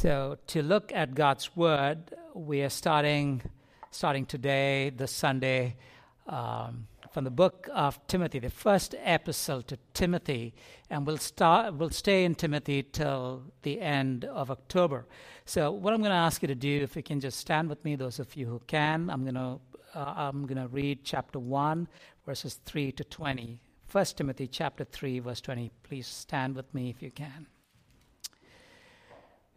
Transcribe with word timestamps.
So, 0.00 0.38
to 0.46 0.62
look 0.62 0.92
at 0.94 1.14
God's 1.14 1.54
Word, 1.54 2.14
we 2.32 2.62
are 2.62 2.70
starting 2.70 3.42
starting 3.90 4.24
today, 4.24 4.88
this 4.96 5.12
Sunday, 5.12 5.76
um, 6.26 6.86
from 7.12 7.24
the 7.24 7.30
book 7.30 7.68
of 7.70 8.00
Timothy, 8.06 8.38
the 8.38 8.48
first 8.48 8.94
epistle 9.04 9.60
to 9.64 9.76
Timothy, 9.92 10.54
and 10.88 11.06
we'll 11.06 11.18
start. 11.18 11.74
We'll 11.74 11.90
stay 11.90 12.24
in 12.24 12.34
Timothy 12.34 12.82
till 12.82 13.42
the 13.60 13.78
end 13.78 14.24
of 14.24 14.50
October. 14.50 15.04
So, 15.44 15.70
what 15.70 15.92
I'm 15.92 16.00
going 16.00 16.12
to 16.12 16.16
ask 16.16 16.40
you 16.40 16.48
to 16.48 16.54
do, 16.54 16.80
if 16.80 16.96
you 16.96 17.02
can 17.02 17.20
just 17.20 17.38
stand 17.38 17.68
with 17.68 17.84
me, 17.84 17.94
those 17.94 18.18
of 18.18 18.34
you 18.34 18.46
who 18.46 18.62
can, 18.66 19.10
I'm 19.10 19.24
going 19.24 19.34
to 19.34 19.60
uh, 19.94 20.14
I'm 20.16 20.46
going 20.46 20.62
to 20.62 20.68
read 20.68 21.04
chapter 21.04 21.38
one, 21.38 21.88
verses 22.24 22.58
three 22.64 22.90
to 22.92 23.04
twenty. 23.04 23.60
First 23.86 24.16
Timothy 24.16 24.46
chapter 24.46 24.84
three, 24.84 25.18
verse 25.18 25.42
twenty. 25.42 25.70
Please 25.82 26.06
stand 26.06 26.56
with 26.56 26.72
me 26.72 26.88
if 26.88 27.02
you 27.02 27.10
can. 27.10 27.48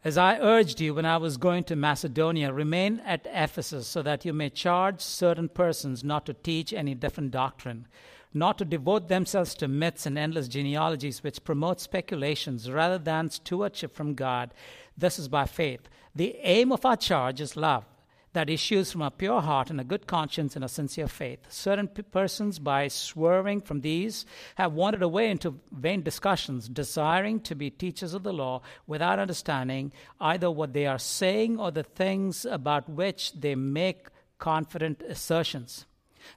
As 0.05 0.17
I 0.17 0.37
urged 0.37 0.81
you 0.81 0.93
when 0.93 1.05
I 1.05 1.15
was 1.15 1.37
going 1.37 1.63
to 1.65 1.77
Macedonia, 1.77 2.51
remain 2.51 2.99
at 3.05 3.25
Ephesus 3.31 3.87
so 3.87 4.01
that 4.01 4.25
you 4.25 4.33
may 4.33 4.49
charge 4.49 4.99
certain 4.99 5.47
persons 5.47 6.03
not 6.03 6.25
to 6.25 6.33
teach 6.33 6.73
any 6.73 6.93
different 6.93 7.31
doctrine, 7.31 7.87
not 8.33 8.57
to 8.57 8.65
devote 8.65 9.07
themselves 9.07 9.55
to 9.55 9.69
myths 9.69 10.05
and 10.05 10.17
endless 10.17 10.49
genealogies 10.49 11.23
which 11.23 11.45
promote 11.45 11.79
speculations 11.79 12.69
rather 12.69 12.97
than 12.97 13.29
stewardship 13.29 13.95
from 13.95 14.13
God. 14.13 14.53
This 14.97 15.17
is 15.17 15.29
by 15.29 15.45
faith. 15.45 15.87
The 16.13 16.35
aim 16.41 16.73
of 16.73 16.85
our 16.85 16.97
charge 16.97 17.39
is 17.39 17.55
love 17.55 17.85
that 18.33 18.49
issues 18.49 18.91
from 18.91 19.01
a 19.01 19.11
pure 19.11 19.41
heart 19.41 19.69
and 19.69 19.79
a 19.79 19.83
good 19.83 20.07
conscience 20.07 20.55
and 20.55 20.65
a 20.65 20.67
sincere 20.67 21.07
faith. 21.07 21.39
Certain 21.49 21.87
p- 21.87 22.01
persons, 22.01 22.59
by 22.59 22.87
swerving 22.87 23.61
from 23.61 23.81
these, 23.81 24.25
have 24.55 24.73
wandered 24.73 25.01
away 25.01 25.29
into 25.29 25.59
vain 25.71 26.01
discussions, 26.01 26.67
desiring 26.67 27.39
to 27.39 27.55
be 27.55 27.69
teachers 27.69 28.13
of 28.13 28.23
the 28.23 28.33
law 28.33 28.61
without 28.87 29.19
understanding 29.19 29.91
either 30.19 30.49
what 30.49 30.73
they 30.73 30.85
are 30.85 30.99
saying 30.99 31.59
or 31.59 31.71
the 31.71 31.83
things 31.83 32.45
about 32.45 32.89
which 32.89 33.33
they 33.33 33.55
make 33.55 34.07
confident 34.39 35.01
assertions. 35.03 35.85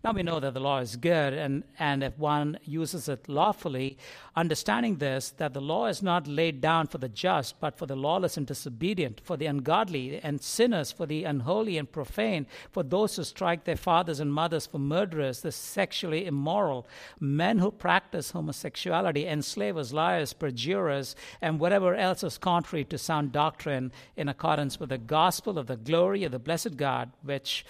Now 0.05 0.13
we 0.13 0.23
know 0.23 0.41
that 0.41 0.55
the 0.55 0.61
law 0.61 0.79
is 0.79 0.97
good, 0.97 1.33
and, 1.33 1.65
and 1.79 2.03
if 2.03 2.19
one 2.19 2.59
uses 2.65 3.09
it 3.09 3.29
lawfully, 3.29 3.99
understanding 4.35 4.97
this, 4.97 5.31
that 5.39 5.55
the 5.55 5.61
law 5.61 5.87
is 5.87 6.03
not 6.03 6.27
laid 6.27 6.61
down 6.61 6.87
for 6.87 6.99
the 6.99 7.09
just, 7.09 7.59
but 7.61 7.77
for 7.77 7.87
the 7.87 7.97
lawless 7.97 8.37
and 8.37 8.47
disobedient, 8.47 9.21
for 9.25 9.37
the 9.37 9.47
ungodly 9.47 10.21
and 10.23 10.43
sinners, 10.43 10.93
for 10.93 11.07
the 11.07 11.25
unholy 11.25 11.79
and 11.79 11.91
profane, 11.91 12.47
for 12.71 12.83
those 12.83 13.17
who 13.17 13.25
strike 13.25 13.65
their 13.65 13.77
fathers 13.77 14.21
and 14.21 14.33
mothers, 14.33 14.67
for 14.67 14.79
murderers, 14.79 15.41
the 15.41 15.53
sexually 15.53 16.27
immoral, 16.27 16.87
men 17.21 17.59
who 17.59 17.71
practice 17.71 18.33
homosexuality, 18.33 19.27
enslavers, 19.27 19.93
liars, 19.93 20.33
perjurers, 20.33 21.17
and 21.41 21.61
whatever 21.61 21.95
else 21.95 22.23
is 22.23 22.39
contrary 22.39 22.85
to 22.85 22.99
sound 22.99 23.33
doctrine 23.33 23.93
in 24.17 24.29
accordance 24.29 24.79
with 24.79 24.91
the 24.91 24.99
gospel 24.99 25.59
of 25.59 25.67
the 25.67 25.77
glory 25.77 26.25
of 26.25 26.33
the 26.33 26.39
blessed 26.39 26.77
God, 26.77 27.11
which 27.23 27.65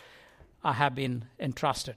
I 0.64 0.72
have 0.72 0.94
been 0.94 1.26
entrusted. 1.38 1.96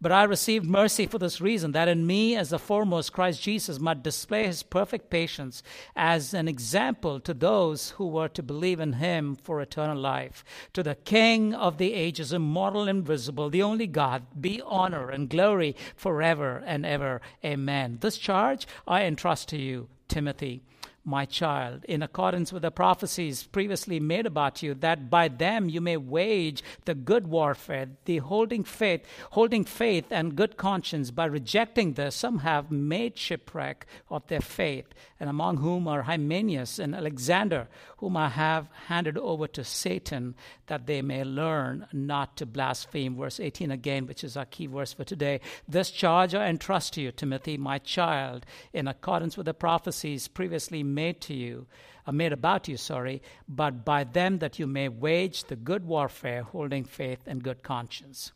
But 0.00 0.12
I 0.12 0.24
received 0.24 0.66
mercy 0.66 1.06
for 1.06 1.18
this 1.18 1.40
reason, 1.40 1.72
that 1.72 1.88
in 1.88 2.06
me, 2.06 2.36
as 2.36 2.50
the 2.50 2.58
foremost, 2.58 3.12
Christ 3.12 3.42
Jesus 3.42 3.78
might 3.78 4.02
display 4.02 4.46
his 4.46 4.62
perfect 4.62 5.10
patience 5.10 5.62
as 5.96 6.34
an 6.34 6.48
example 6.48 7.20
to 7.20 7.34
those 7.34 7.90
who 7.90 8.06
were 8.06 8.28
to 8.28 8.42
believe 8.42 8.80
in 8.80 8.94
him 8.94 9.36
for 9.36 9.60
eternal 9.60 9.96
life. 9.96 10.44
To 10.74 10.82
the 10.82 10.94
King 10.94 11.54
of 11.54 11.78
the 11.78 11.94
ages, 11.94 12.32
immortal, 12.32 12.88
invisible, 12.88 13.50
the 13.50 13.62
only 13.62 13.86
God, 13.86 14.22
be 14.40 14.62
honor 14.64 15.10
and 15.10 15.28
glory 15.28 15.76
forever 15.96 16.62
and 16.66 16.84
ever. 16.84 17.20
Amen. 17.44 17.98
This 18.00 18.18
charge 18.18 18.66
I 18.86 19.04
entrust 19.04 19.48
to 19.48 19.58
you, 19.58 19.88
Timothy 20.08 20.62
my 21.08 21.24
child, 21.24 21.84
in 21.86 22.02
accordance 22.02 22.52
with 22.52 22.62
the 22.62 22.70
prophecies 22.70 23.42
previously 23.42 23.98
made 23.98 24.26
about 24.26 24.62
you, 24.62 24.74
that 24.74 25.10
by 25.10 25.28
them 25.28 25.68
you 25.68 25.80
may 25.80 25.96
wage 25.96 26.62
the 26.84 26.94
good 26.94 27.26
warfare, 27.26 27.88
the 28.04 28.18
holding 28.18 28.62
faith, 28.62 29.04
holding 29.30 29.64
faith 29.64 30.06
and 30.10 30.36
good 30.36 30.56
conscience. 30.56 31.10
By 31.10 31.24
rejecting 31.24 31.94
this, 31.94 32.14
some 32.14 32.40
have 32.40 32.70
made 32.70 33.18
shipwreck 33.18 33.86
of 34.10 34.26
their 34.28 34.40
faith, 34.40 34.86
and 35.20 35.28
among 35.28 35.56
whom 35.56 35.88
are 35.88 36.02
Hymenaeus 36.02 36.78
and 36.78 36.94
Alexander, 36.94 37.66
whom 37.96 38.16
I 38.16 38.28
have 38.28 38.68
handed 38.86 39.18
over 39.18 39.48
to 39.48 39.64
Satan, 39.64 40.36
that 40.66 40.86
they 40.86 41.02
may 41.02 41.24
learn 41.24 41.86
not 41.92 42.36
to 42.36 42.46
blaspheme. 42.46 43.16
Verse 43.16 43.40
18 43.40 43.72
again, 43.72 44.06
which 44.06 44.22
is 44.22 44.36
our 44.36 44.44
key 44.44 44.66
verse 44.66 44.92
for 44.92 45.04
today. 45.04 45.40
This 45.66 45.90
charge 45.90 46.34
I 46.34 46.46
entrust 46.46 46.94
to 46.94 47.00
you, 47.00 47.10
Timothy, 47.10 47.56
my 47.56 47.78
child, 47.78 48.46
in 48.72 48.86
accordance 48.86 49.36
with 49.36 49.46
the 49.46 49.54
prophecies 49.54 50.28
previously 50.28 50.82
made 50.82 51.08
made 51.08 51.20
to 51.22 51.34
you, 51.34 51.66
uh, 52.06 52.12
made 52.12 52.32
about 52.32 52.68
you, 52.68 52.76
sorry, 52.76 53.22
but 53.48 53.84
by 53.84 54.04
them 54.04 54.38
that 54.38 54.58
you 54.58 54.66
may 54.66 54.88
wage 54.88 55.44
the 55.44 55.56
good 55.56 55.84
warfare, 55.86 56.42
holding 56.42 56.84
faith 56.84 57.20
and 57.26 57.42
good 57.42 57.62
conscience. 57.62 58.32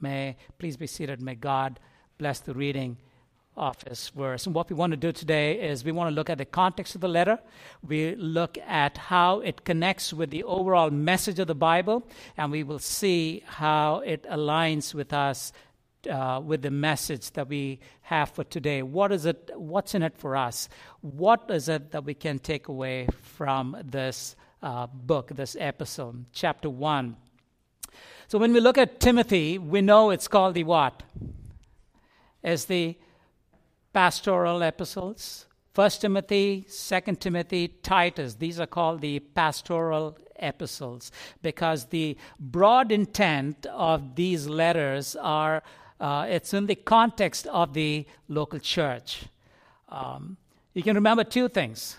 May 0.00 0.36
please 0.58 0.76
be 0.76 0.86
seated. 0.86 1.22
May 1.22 1.34
God 1.34 1.78
bless 2.18 2.40
the 2.40 2.54
reading 2.54 2.96
of 3.56 3.76
his 3.88 4.10
verse. 4.10 4.46
And 4.46 4.54
what 4.54 4.68
we 4.68 4.76
want 4.76 4.92
to 4.92 4.96
do 4.96 5.12
today 5.12 5.60
is 5.60 5.84
we 5.84 5.92
want 5.92 6.10
to 6.10 6.14
look 6.14 6.28
at 6.28 6.38
the 6.38 6.44
context 6.44 6.94
of 6.94 7.00
the 7.00 7.08
letter. 7.08 7.38
We 7.86 8.14
look 8.16 8.58
at 8.66 8.98
how 8.98 9.40
it 9.40 9.64
connects 9.64 10.12
with 10.12 10.30
the 10.30 10.44
overall 10.44 10.90
message 10.90 11.38
of 11.38 11.46
the 11.46 11.54
Bible, 11.54 12.06
and 12.36 12.52
we 12.52 12.62
will 12.62 12.78
see 12.78 13.42
how 13.46 14.00
it 14.00 14.24
aligns 14.24 14.94
with 14.94 15.12
us 15.12 15.52
uh, 16.10 16.40
with 16.44 16.62
the 16.62 16.70
message 16.70 17.32
that 17.32 17.48
we 17.48 17.80
have 18.02 18.30
for 18.30 18.44
today. 18.44 18.82
What 18.82 19.10
is 19.10 19.26
it? 19.26 19.50
What's 19.54 19.94
in 19.94 20.02
it 20.02 20.16
for 20.16 20.36
us? 20.36 20.68
What 21.00 21.50
is 21.50 21.68
it 21.68 21.90
that 21.92 22.04
we 22.04 22.14
can 22.14 22.38
take 22.38 22.68
away 22.68 23.08
from 23.22 23.76
this 23.84 24.36
uh, 24.62 24.86
book, 24.86 25.30
this 25.34 25.56
episode, 25.58 26.26
chapter 26.32 26.70
one? 26.70 27.16
So 28.28 28.38
when 28.38 28.52
we 28.52 28.60
look 28.60 28.78
at 28.78 29.00
Timothy, 29.00 29.58
we 29.58 29.80
know 29.80 30.10
it's 30.10 30.28
called 30.28 30.54
the 30.54 30.64
what? 30.64 31.02
As 32.42 32.66
the 32.66 32.96
pastoral 33.96 34.60
epistles. 34.60 35.46
First 35.72 36.02
Timothy, 36.02 36.66
Second 36.68 37.18
Timothy, 37.18 37.68
Titus. 37.68 38.34
These 38.34 38.60
are 38.60 38.66
called 38.66 39.00
the 39.00 39.20
pastoral 39.20 40.18
epistles 40.38 41.10
because 41.40 41.86
the 41.86 42.18
broad 42.38 42.92
intent 42.92 43.64
of 43.64 44.14
these 44.14 44.46
letters 44.46 45.16
are 45.16 45.62
uh, 45.98 46.26
it's 46.28 46.52
in 46.52 46.66
the 46.66 46.74
context 46.74 47.46
of 47.46 47.72
the 47.72 48.04
local 48.28 48.58
church. 48.58 49.24
Um, 49.88 50.36
you 50.74 50.82
can 50.82 50.94
remember 50.94 51.24
two 51.24 51.48
things. 51.48 51.96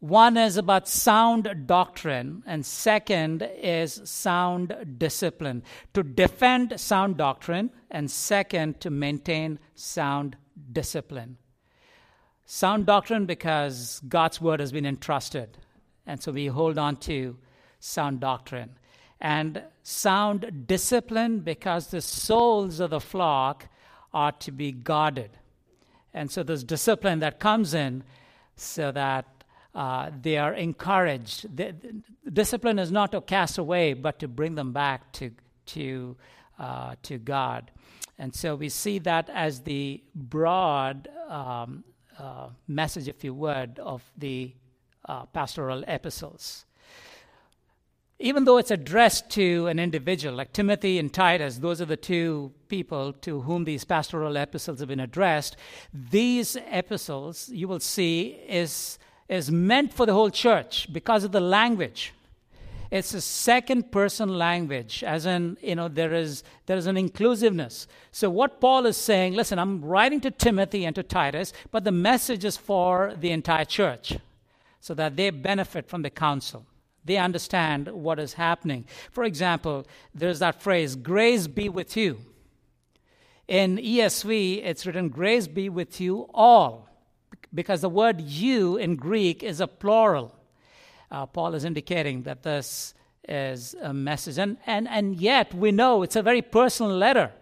One 0.00 0.36
is 0.36 0.56
about 0.56 0.88
sound 0.88 1.66
doctrine, 1.66 2.42
and 2.46 2.66
second 2.66 3.48
is 3.62 4.00
sound 4.02 4.74
discipline. 4.98 5.62
To 5.94 6.02
defend 6.02 6.80
sound 6.80 7.16
doctrine, 7.16 7.70
and 7.92 8.10
second, 8.10 8.80
to 8.80 8.90
maintain 8.90 9.60
sound 9.76 10.36
discipline. 10.72 11.36
Sound 12.44 12.86
doctrine 12.86 13.26
because 13.26 14.00
God's 14.08 14.40
word 14.40 14.60
has 14.60 14.72
been 14.72 14.86
entrusted, 14.86 15.58
and 16.06 16.22
so 16.22 16.32
we 16.32 16.46
hold 16.46 16.78
on 16.78 16.96
to 16.96 17.36
sound 17.80 18.20
doctrine 18.20 18.70
and 19.20 19.62
sound 19.82 20.66
discipline 20.66 21.40
because 21.40 21.88
the 21.88 22.00
souls 22.00 22.80
of 22.80 22.90
the 22.90 23.00
flock 23.00 23.66
are 24.12 24.32
to 24.32 24.52
be 24.52 24.72
guarded. 24.72 25.30
And 26.14 26.30
so 26.30 26.42
there's 26.42 26.64
discipline 26.64 27.18
that 27.20 27.40
comes 27.40 27.74
in 27.74 28.04
so 28.56 28.92
that 28.92 29.26
uh, 29.74 30.10
they 30.22 30.38
are 30.38 30.54
encouraged. 30.54 31.56
The, 31.56 31.74
the 32.24 32.30
discipline 32.30 32.78
is 32.78 32.90
not 32.90 33.12
to 33.12 33.20
cast 33.20 33.58
away, 33.58 33.92
but 33.92 34.18
to 34.20 34.28
bring 34.28 34.54
them 34.54 34.72
back 34.72 35.12
to, 35.14 35.32
to, 35.66 36.16
uh, 36.58 36.94
to 37.02 37.18
God. 37.18 37.70
And 38.18 38.34
so 38.34 38.56
we 38.56 38.68
see 38.68 38.98
that 39.00 39.30
as 39.30 39.60
the 39.60 40.02
broad 40.14 41.08
um, 41.28 41.84
uh, 42.18 42.48
message, 42.66 43.08
if 43.08 43.22
you 43.22 43.32
would, 43.34 43.78
of 43.78 44.02
the 44.16 44.52
uh, 45.08 45.26
pastoral 45.26 45.84
epistles 45.86 46.66
even 48.20 48.44
though 48.44 48.58
it's 48.58 48.72
addressed 48.72 49.30
to 49.30 49.68
an 49.68 49.78
individual, 49.78 50.34
like 50.34 50.52
Timothy 50.52 50.98
and 50.98 51.12
Titus, 51.12 51.58
those 51.58 51.80
are 51.80 51.84
the 51.84 51.96
two 51.96 52.52
people 52.68 53.12
to 53.12 53.42
whom 53.42 53.64
these 53.64 53.84
pastoral 53.84 54.36
epistles 54.36 54.80
have 54.80 54.88
been 54.88 54.98
addressed, 54.98 55.56
these 55.92 56.56
epistles, 56.70 57.48
you 57.50 57.68
will 57.68 57.78
see, 57.78 58.36
is, 58.48 58.98
is 59.28 59.52
meant 59.52 59.94
for 59.94 60.04
the 60.04 60.12
whole 60.12 60.30
church 60.30 60.92
because 60.92 61.22
of 61.22 61.30
the 61.30 61.40
language. 61.40 62.12
It's 62.90 63.12
a 63.12 63.20
second 63.20 63.92
person 63.92 64.38
language, 64.38 65.04
as 65.04 65.26
in, 65.26 65.58
you 65.60 65.74
know, 65.74 65.88
there 65.88 66.14
is, 66.14 66.42
there 66.64 66.76
is 66.76 66.86
an 66.86 66.96
inclusiveness. 66.96 67.86
So, 68.12 68.30
what 68.30 68.60
Paul 68.60 68.86
is 68.86 68.96
saying, 68.96 69.34
listen, 69.34 69.58
I'm 69.58 69.84
writing 69.84 70.20
to 70.22 70.30
Timothy 70.30 70.86
and 70.86 70.94
to 70.94 71.02
Titus, 71.02 71.52
but 71.70 71.84
the 71.84 71.92
message 71.92 72.46
is 72.46 72.56
for 72.56 73.12
the 73.18 73.30
entire 73.30 73.66
church 73.66 74.16
so 74.80 74.94
that 74.94 75.16
they 75.16 75.28
benefit 75.28 75.86
from 75.86 76.00
the 76.00 76.08
counsel. 76.08 76.64
They 77.04 77.18
understand 77.18 77.88
what 77.88 78.18
is 78.18 78.34
happening. 78.34 78.86
For 79.10 79.24
example, 79.24 79.86
there's 80.14 80.38
that 80.38 80.62
phrase, 80.62 80.96
grace 80.96 81.46
be 81.46 81.68
with 81.68 81.96
you. 81.96 82.18
In 83.46 83.76
ESV, 83.76 84.64
it's 84.64 84.86
written, 84.86 85.08
grace 85.08 85.46
be 85.46 85.68
with 85.68 86.00
you 86.00 86.28
all, 86.32 86.88
because 87.52 87.82
the 87.82 87.88
word 87.88 88.20
you 88.20 88.76
in 88.76 88.96
Greek 88.96 89.42
is 89.42 89.60
a 89.60 89.66
plural 89.66 90.37
uh, 91.10 91.26
Paul 91.26 91.54
is 91.54 91.64
indicating 91.64 92.22
that 92.22 92.42
this 92.42 92.94
is 93.28 93.74
a 93.80 93.92
message. 93.92 94.38
And, 94.38 94.56
and, 94.66 94.88
and 94.88 95.16
yet, 95.16 95.54
we 95.54 95.72
know 95.72 96.02
it's 96.02 96.16
a 96.16 96.22
very 96.22 96.42
personal 96.42 96.92
letter. 96.92 97.32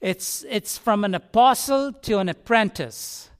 It's, 0.00 0.44
it's 0.48 0.78
from 0.78 1.04
an 1.04 1.14
apostle 1.14 1.92
to 1.92 2.18
an 2.18 2.28
apprentice, 2.28 3.30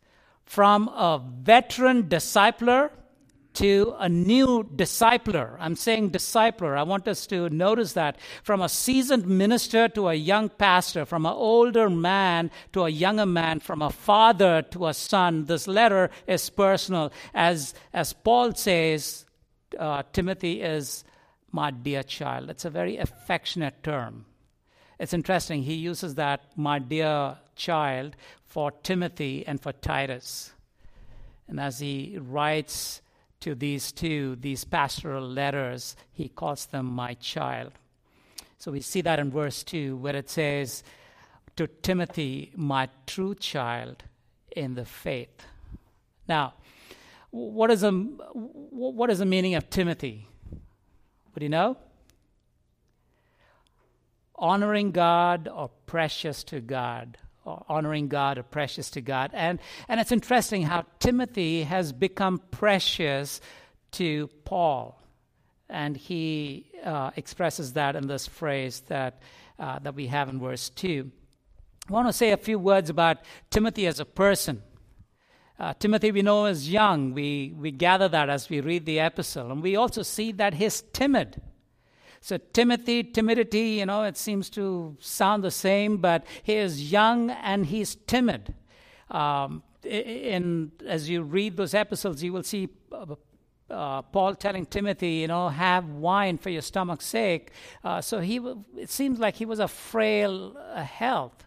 from 0.44 0.88
a 0.88 1.22
veteran 1.42 2.04
discipler 2.04 2.90
to 3.56 3.94
a 3.98 4.08
new 4.08 4.64
discipler. 4.64 5.56
I'm 5.58 5.76
saying 5.76 6.10
discipler. 6.10 6.76
I 6.76 6.82
want 6.82 7.08
us 7.08 7.26
to 7.28 7.48
notice 7.48 7.94
that 7.94 8.18
from 8.42 8.60
a 8.60 8.68
seasoned 8.68 9.26
minister 9.26 9.88
to 9.88 10.08
a 10.08 10.14
young 10.14 10.50
pastor, 10.50 11.06
from 11.06 11.24
an 11.24 11.32
older 11.32 11.88
man 11.88 12.50
to 12.74 12.84
a 12.84 12.90
younger 12.90 13.24
man, 13.24 13.60
from 13.60 13.80
a 13.80 13.90
father 13.90 14.60
to 14.70 14.86
a 14.88 14.94
son. 14.94 15.46
This 15.46 15.66
letter 15.66 16.10
is 16.26 16.50
personal. 16.50 17.12
As, 17.34 17.72
as 17.94 18.12
Paul 18.12 18.54
says, 18.54 19.24
uh, 19.78 20.02
Timothy 20.12 20.60
is 20.60 21.04
my 21.50 21.70
dear 21.70 22.02
child. 22.02 22.50
It's 22.50 22.66
a 22.66 22.70
very 22.70 22.98
affectionate 22.98 23.82
term. 23.82 24.26
It's 24.98 25.14
interesting. 25.14 25.62
He 25.62 25.74
uses 25.74 26.14
that, 26.16 26.44
my 26.56 26.78
dear 26.78 27.38
child, 27.54 28.16
for 28.44 28.70
Timothy 28.70 29.46
and 29.46 29.60
for 29.60 29.72
Titus. 29.72 30.52
And 31.48 31.58
as 31.58 31.78
he 31.78 32.18
writes 32.20 33.00
to 33.46 33.54
these 33.54 33.92
two, 33.92 34.34
these 34.40 34.64
pastoral 34.64 35.24
letters, 35.24 35.94
he 36.12 36.28
calls 36.28 36.66
them 36.66 36.84
my 36.84 37.14
child. 37.14 37.70
So 38.58 38.72
we 38.72 38.80
see 38.80 39.02
that 39.02 39.20
in 39.20 39.30
verse 39.30 39.62
2, 39.62 39.96
where 39.98 40.16
it 40.16 40.28
says, 40.28 40.82
To 41.54 41.68
Timothy, 41.68 42.50
my 42.56 42.88
true 43.06 43.36
child 43.36 44.02
in 44.50 44.74
the 44.74 44.84
faith. 44.84 45.46
Now, 46.28 46.54
what 47.30 47.70
is, 47.70 47.82
the, 47.82 47.92
what 47.92 49.10
is 49.10 49.20
the 49.20 49.26
meaning 49.26 49.54
of 49.54 49.70
Timothy? 49.70 50.26
Would 51.32 51.44
you 51.44 51.48
know? 51.48 51.76
Honoring 54.34 54.90
God 54.90 55.46
or 55.46 55.70
precious 55.86 56.42
to 56.44 56.60
God 56.60 57.16
honoring 57.46 58.08
God 58.08 58.38
or 58.38 58.42
precious 58.42 58.90
to 58.90 59.00
God. 59.00 59.30
And, 59.32 59.58
and 59.88 60.00
it's 60.00 60.12
interesting 60.12 60.62
how 60.62 60.84
Timothy 60.98 61.62
has 61.62 61.92
become 61.92 62.40
precious 62.50 63.40
to 63.92 64.28
Paul. 64.44 65.00
And 65.68 65.96
he 65.96 66.70
uh, 66.84 67.10
expresses 67.16 67.72
that 67.74 67.96
in 67.96 68.06
this 68.06 68.26
phrase 68.26 68.80
that, 68.88 69.20
uh, 69.58 69.78
that 69.80 69.94
we 69.94 70.06
have 70.08 70.28
in 70.28 70.40
verse 70.40 70.68
2. 70.70 71.10
I 71.88 71.92
want 71.92 72.08
to 72.08 72.12
say 72.12 72.32
a 72.32 72.36
few 72.36 72.58
words 72.58 72.90
about 72.90 73.18
Timothy 73.50 73.86
as 73.86 74.00
a 74.00 74.04
person. 74.04 74.62
Uh, 75.58 75.72
Timothy, 75.78 76.12
we 76.12 76.22
know, 76.22 76.46
is 76.46 76.70
young. 76.70 77.14
We, 77.14 77.54
we 77.56 77.70
gather 77.70 78.08
that 78.08 78.28
as 78.28 78.50
we 78.50 78.60
read 78.60 78.84
the 78.84 79.00
epistle. 79.00 79.50
And 79.50 79.62
we 79.62 79.76
also 79.76 80.02
see 80.02 80.32
that 80.32 80.54
he's 80.54 80.82
timid. 80.92 81.40
So, 82.26 82.38
Timothy, 82.38 83.04
timidity, 83.04 83.78
you 83.78 83.86
know, 83.86 84.02
it 84.02 84.16
seems 84.16 84.50
to 84.50 84.96
sound 84.98 85.44
the 85.44 85.52
same, 85.52 85.98
but 85.98 86.24
he 86.42 86.54
is 86.54 86.90
young 86.90 87.30
and 87.30 87.64
he's 87.64 87.94
timid. 87.94 88.52
Um, 89.12 89.62
and 89.84 90.72
as 90.84 91.08
you 91.08 91.22
read 91.22 91.56
those 91.56 91.72
epistles, 91.72 92.24
you 92.24 92.32
will 92.32 92.42
see 92.42 92.68
uh, 92.90 93.14
uh, 93.70 94.02
Paul 94.02 94.34
telling 94.34 94.66
Timothy, 94.66 95.12
you 95.22 95.28
know, 95.28 95.50
have 95.50 95.88
wine 95.88 96.36
for 96.36 96.50
your 96.50 96.62
stomach's 96.62 97.06
sake. 97.06 97.52
Uh, 97.84 98.00
so 98.00 98.18
he, 98.18 98.40
it 98.76 98.90
seems 98.90 99.20
like 99.20 99.36
he 99.36 99.44
was 99.44 99.60
a 99.60 99.68
frail 99.68 100.56
health. 100.74 101.46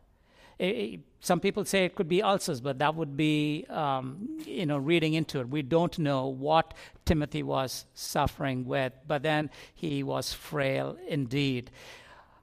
It, 0.60 1.00
some 1.22 1.40
people 1.40 1.66
say 1.66 1.86
it 1.86 1.96
could 1.96 2.08
be 2.08 2.22
ulcers, 2.22 2.62
but 2.62 2.80
that 2.80 2.96
would 2.96 3.18
be, 3.18 3.66
um, 3.70 4.40
you 4.46 4.66
know, 4.66 4.78
reading 4.78 5.14
into 5.14 5.40
it. 5.40 5.50
We 5.50 5.62
don't 5.62 5.98
know 6.00 6.28
what 6.28 6.74
Timothy 7.06 7.44
was 7.44 7.86
suffering 7.94 8.66
with, 8.66 8.94
but 9.08 9.24
then 9.24 9.50
he 9.76 10.04
was 10.04 10.34
frail 10.34 10.98
indeed. 11.08 11.72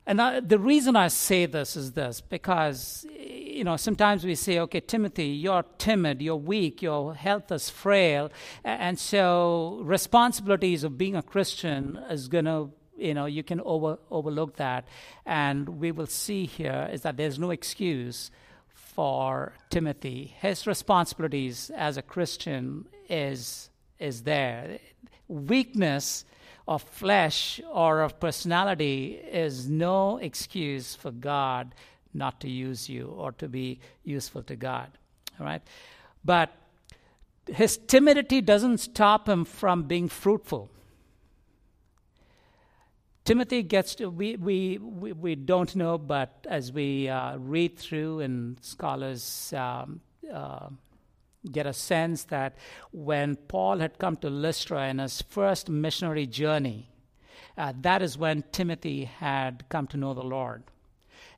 And 0.08 0.22
I, 0.22 0.40
the 0.40 0.58
reason 0.58 0.94
I 0.94 1.08
say 1.08 1.46
this 1.46 1.74
is 1.74 1.92
this 1.92 2.20
because, 2.20 3.04
you 3.18 3.64
know, 3.64 3.76
sometimes 3.76 4.24
we 4.24 4.36
say, 4.36 4.60
okay, 4.60 4.80
Timothy, 4.80 5.28
you're 5.28 5.64
timid, 5.78 6.22
you're 6.22 6.36
weak, 6.36 6.80
your 6.80 7.14
health 7.14 7.50
is 7.50 7.68
frail, 7.70 8.30
and 8.62 8.98
so 8.98 9.80
responsibilities 9.82 10.84
of 10.84 10.96
being 10.96 11.16
a 11.16 11.22
Christian 11.22 11.98
is 12.08 12.28
going 12.28 12.44
to 12.44 12.70
you 12.96 13.14
know 13.14 13.26
you 13.26 13.42
can 13.42 13.60
over, 13.60 13.98
overlook 14.10 14.56
that 14.56 14.86
and 15.24 15.68
we 15.80 15.92
will 15.92 16.06
see 16.06 16.46
here 16.46 16.88
is 16.92 17.02
that 17.02 17.16
there's 17.16 17.38
no 17.38 17.50
excuse 17.50 18.30
for 18.96 19.52
Timothy. 19.68 20.34
His 20.40 20.66
responsibilities 20.66 21.70
as 21.76 21.98
a 21.98 22.02
Christian 22.02 22.86
is, 23.10 23.68
is 23.98 24.22
there. 24.22 24.78
Weakness 25.28 26.24
of 26.66 26.82
flesh 26.82 27.60
or 27.70 28.00
of 28.00 28.18
personality 28.18 29.20
is 29.30 29.68
no 29.68 30.16
excuse 30.16 30.94
for 30.94 31.10
God 31.10 31.74
not 32.14 32.40
to 32.40 32.48
use 32.48 32.88
you 32.88 33.08
or 33.08 33.32
to 33.32 33.48
be 33.48 33.80
useful 34.02 34.42
to 34.44 34.56
God. 34.56 34.88
All 35.38 35.44
right? 35.44 35.62
But 36.24 36.54
his 37.46 37.76
timidity 37.76 38.40
doesn't 38.40 38.78
stop 38.78 39.28
him 39.28 39.44
from 39.44 39.82
being 39.82 40.08
fruitful. 40.08 40.70
Timothy 43.26 43.64
gets 43.64 43.96
to, 43.96 44.08
we, 44.08 44.36
we, 44.36 44.78
we, 44.78 45.12
we 45.12 45.34
don't 45.34 45.74
know, 45.74 45.98
but 45.98 46.46
as 46.48 46.70
we 46.70 47.08
uh, 47.08 47.36
read 47.38 47.76
through 47.76 48.20
and 48.20 48.56
scholars 48.60 49.52
um, 49.52 50.00
uh, 50.32 50.68
get 51.50 51.66
a 51.66 51.72
sense 51.72 52.22
that 52.24 52.56
when 52.92 53.34
Paul 53.34 53.78
had 53.78 53.98
come 53.98 54.14
to 54.18 54.30
Lystra 54.30 54.86
in 54.86 55.00
his 55.00 55.22
first 55.22 55.68
missionary 55.68 56.28
journey, 56.28 56.88
uh, 57.58 57.72
that 57.80 58.00
is 58.00 58.16
when 58.16 58.44
Timothy 58.52 59.06
had 59.06 59.64
come 59.70 59.88
to 59.88 59.96
know 59.96 60.14
the 60.14 60.22
Lord. 60.22 60.62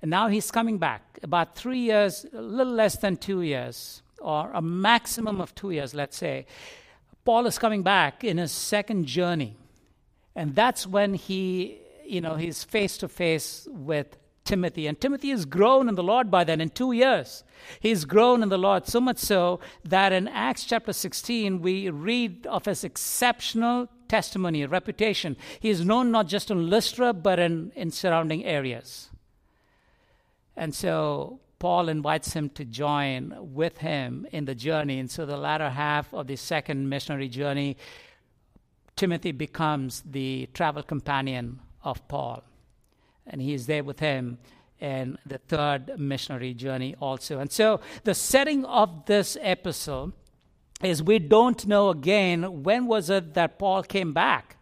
And 0.03 0.11
now 0.11 0.29
he's 0.29 0.51
coming 0.51 0.77
back, 0.77 1.19
about 1.23 1.57
three 1.57 1.81
years, 1.81 2.27
a 2.35 2.43
little 2.43 2.75
less 2.75 2.97
than 2.97 3.17
two 3.17 3.41
years, 3.41 4.03
or 4.21 4.51
a 4.53 4.61
maximum 4.61 5.41
of 5.41 5.55
two 5.55 5.71
years, 5.71 5.95
let's 5.95 6.19
say. 6.19 6.45
Paul 7.25 7.47
is 7.47 7.59
coming 7.59 7.83
back 7.83 8.25
in 8.25 8.37
his 8.37 8.53
second 8.53 9.07
journey. 9.07 9.57
And 10.35 10.55
that's 10.55 10.87
when 10.87 11.15
he, 11.15 11.79
you 12.05 12.21
know, 12.21 12.37
he's 12.37 12.65
face 12.65 12.97
to 12.99 13.09
face 13.09 13.67
with 13.71 14.17
Timothy. 14.45 14.87
And 14.87 14.99
Timothy 14.99 15.31
has 15.31 15.45
grown 15.45 15.89
in 15.89 15.95
the 15.95 16.03
Lord 16.03 16.31
by 16.31 16.43
then 16.43 16.61
in 16.61 16.71
two 16.71 16.93
years. 16.93 17.45
He's 17.81 18.07
grown 18.07 18.43
in 18.43 18.49
the 18.49 18.57
Lord 18.57 18.87
so 18.87 19.01
much 19.01 19.19
so 19.19 19.61
that 19.85 20.13
in 20.13 20.27
Acts 20.27 20.65
chapter 20.65 20.93
16, 20.93 21.61
we 21.61 21.91
read 21.91 22.47
of 22.47 22.65
his 22.65 22.83
exceptional 22.83 23.89
testimony, 24.09 24.65
reputation. 24.65 25.37
He 25.61 25.69
is 25.69 25.85
known 25.85 26.11
not 26.11 26.29
just 26.29 26.51
in 26.51 26.71
Lystra, 26.71 27.13
but 27.13 27.39
in, 27.39 27.73
in 27.77 27.91
surrounding 27.91 28.45
areas. 28.45 29.11
And 30.57 30.75
so 30.75 31.41
Paul 31.59 31.89
invites 31.89 32.33
him 32.33 32.49
to 32.51 32.65
join 32.65 33.35
with 33.39 33.79
him 33.79 34.27
in 34.33 34.47
the 34.47 34.55
journey. 34.55 34.99
And 34.99 35.11
so 35.11 35.27
the 35.27 35.37
latter 35.37 35.71
half 35.71 36.13
of 36.15 36.27
the 36.27 36.37
second 36.37 36.89
missionary 36.89 37.29
journey, 37.29 37.77
Timothy 38.99 39.31
becomes 39.31 40.03
the 40.05 40.49
travel 40.53 40.83
companion 40.83 41.61
of 41.85 42.07
Paul. 42.09 42.43
And 43.27 43.41
he 43.41 43.55
is 43.55 43.67
there 43.67 43.85
with 43.85 44.01
him 44.01 44.39
in 44.81 45.17
the 45.25 45.39
third 45.39 45.99
missionary 45.99 46.53
journey 46.53 46.97
also. 47.01 47.39
And 47.39 47.51
so 47.51 47.81
the 48.03 48.15
setting 48.15 48.65
of 48.65 49.07
this 49.07 49.37
epistle 49.41 50.13
is 50.83 51.03
we 51.03 51.21
don't 51.21 51.65
know 51.67 51.91
again 51.91 52.65
when 52.65 52.87
was 52.87 53.09
it 53.09 53.35
that 53.35 53.59
Paul 53.59 53.85
came 53.85 54.13
back. 54.13 54.57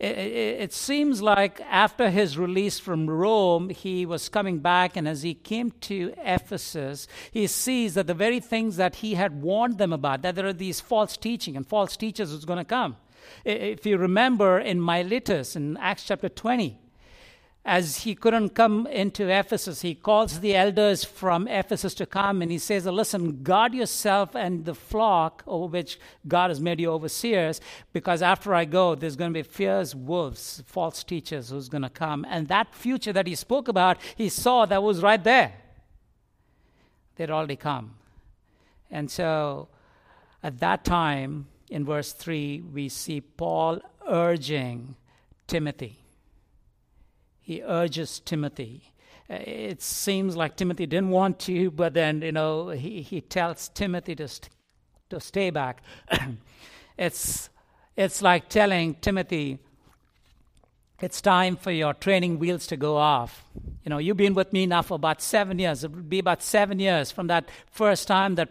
It, 0.00 0.16
it, 0.16 0.60
it, 0.60 0.72
seems 0.72 1.22
like 1.22 1.60
after 1.60 2.10
his 2.10 2.38
release 2.38 2.78
from 2.78 3.10
Rome, 3.10 3.68
he 3.68 4.06
was 4.06 4.28
coming 4.28 4.60
back, 4.60 4.96
and 4.96 5.08
as 5.08 5.22
he 5.22 5.34
came 5.34 5.72
to 5.72 6.14
Ephesus, 6.18 7.08
he 7.32 7.48
sees 7.48 7.94
that 7.94 8.06
the 8.06 8.14
very 8.14 8.38
things 8.38 8.76
that 8.76 8.96
he 8.96 9.14
had 9.14 9.42
warned 9.42 9.78
them 9.78 9.92
about, 9.92 10.22
that 10.22 10.36
there 10.36 10.46
are 10.46 10.52
these 10.52 10.80
false 10.80 11.16
teaching 11.16 11.56
and 11.56 11.66
false 11.66 11.96
teachers 11.96 12.30
who's 12.30 12.44
going 12.44 12.60
to 12.60 12.64
come. 12.64 12.96
If 13.44 13.86
you 13.86 13.96
remember 13.96 14.58
in 14.58 14.80
Miletus 14.80 15.56
in 15.56 15.76
Acts 15.78 16.04
chapter 16.04 16.28
20, 16.28 16.78
as 17.64 17.98
he 17.98 18.14
couldn't 18.14 18.50
come 18.54 18.86
into 18.86 19.28
Ephesus, 19.28 19.82
he 19.82 19.94
calls 19.94 20.40
the 20.40 20.56
elders 20.56 21.04
from 21.04 21.46
Ephesus 21.46 21.92
to 21.92 22.06
come 22.06 22.40
and 22.40 22.50
he 22.50 22.58
says, 22.58 22.86
Listen, 22.86 23.42
guard 23.42 23.74
yourself 23.74 24.34
and 24.34 24.64
the 24.64 24.74
flock 24.74 25.42
over 25.46 25.66
which 25.66 26.00
God 26.26 26.48
has 26.48 26.62
made 26.62 26.80
you 26.80 26.90
overseers, 26.90 27.60
because 27.92 28.22
after 28.22 28.54
I 28.54 28.64
go, 28.64 28.94
there's 28.94 29.16
going 29.16 29.34
to 29.34 29.38
be 29.38 29.42
fierce 29.42 29.94
wolves, 29.94 30.62
false 30.64 31.04
teachers 31.04 31.50
who's 31.50 31.68
going 31.68 31.82
to 31.82 31.90
come. 31.90 32.24
And 32.30 32.48
that 32.48 32.74
future 32.74 33.12
that 33.12 33.26
he 33.26 33.34
spoke 33.34 33.68
about, 33.68 33.98
he 34.16 34.30
saw 34.30 34.64
that 34.64 34.82
was 34.82 35.02
right 35.02 35.22
there. 35.22 35.52
They'd 37.16 37.30
already 37.30 37.56
come. 37.56 37.96
And 38.90 39.10
so 39.10 39.68
at 40.42 40.58
that 40.60 40.84
time, 40.84 41.48
in 41.70 41.84
verse 41.84 42.12
3, 42.12 42.62
we 42.72 42.88
see 42.88 43.20
Paul 43.20 43.80
urging 44.06 44.96
Timothy 45.46 45.98
he 47.48 47.62
urges 47.62 48.20
Timothy. 48.20 48.92
Uh, 49.30 49.36
it 49.36 49.80
seems 49.80 50.36
like 50.36 50.54
Timothy 50.54 50.84
didn't 50.84 51.08
want 51.08 51.38
to, 51.38 51.70
but 51.70 51.94
then, 51.94 52.20
you 52.20 52.30
know, 52.30 52.68
he, 52.68 53.00
he 53.00 53.22
tells 53.22 53.70
Timothy 53.70 54.14
to, 54.16 54.28
st- 54.28 54.50
to 55.08 55.18
stay 55.18 55.48
back. 55.48 55.82
it's, 56.98 57.48
it's 57.96 58.20
like 58.20 58.50
telling 58.50 58.96
Timothy, 58.96 59.58
it's 61.00 61.22
time 61.22 61.56
for 61.56 61.70
your 61.70 61.94
training 61.94 62.38
wheels 62.38 62.66
to 62.66 62.76
go 62.76 62.98
off. 62.98 63.46
You 63.82 63.88
know, 63.88 63.96
you've 63.96 64.18
been 64.18 64.34
with 64.34 64.52
me 64.52 64.66
now 64.66 64.82
for 64.82 64.96
about 64.96 65.22
seven 65.22 65.58
years. 65.58 65.84
It 65.84 65.90
would 65.90 66.10
be 66.10 66.18
about 66.18 66.42
seven 66.42 66.78
years 66.78 67.10
from 67.10 67.28
that 67.28 67.48
first 67.70 68.06
time 68.06 68.34
that 68.34 68.50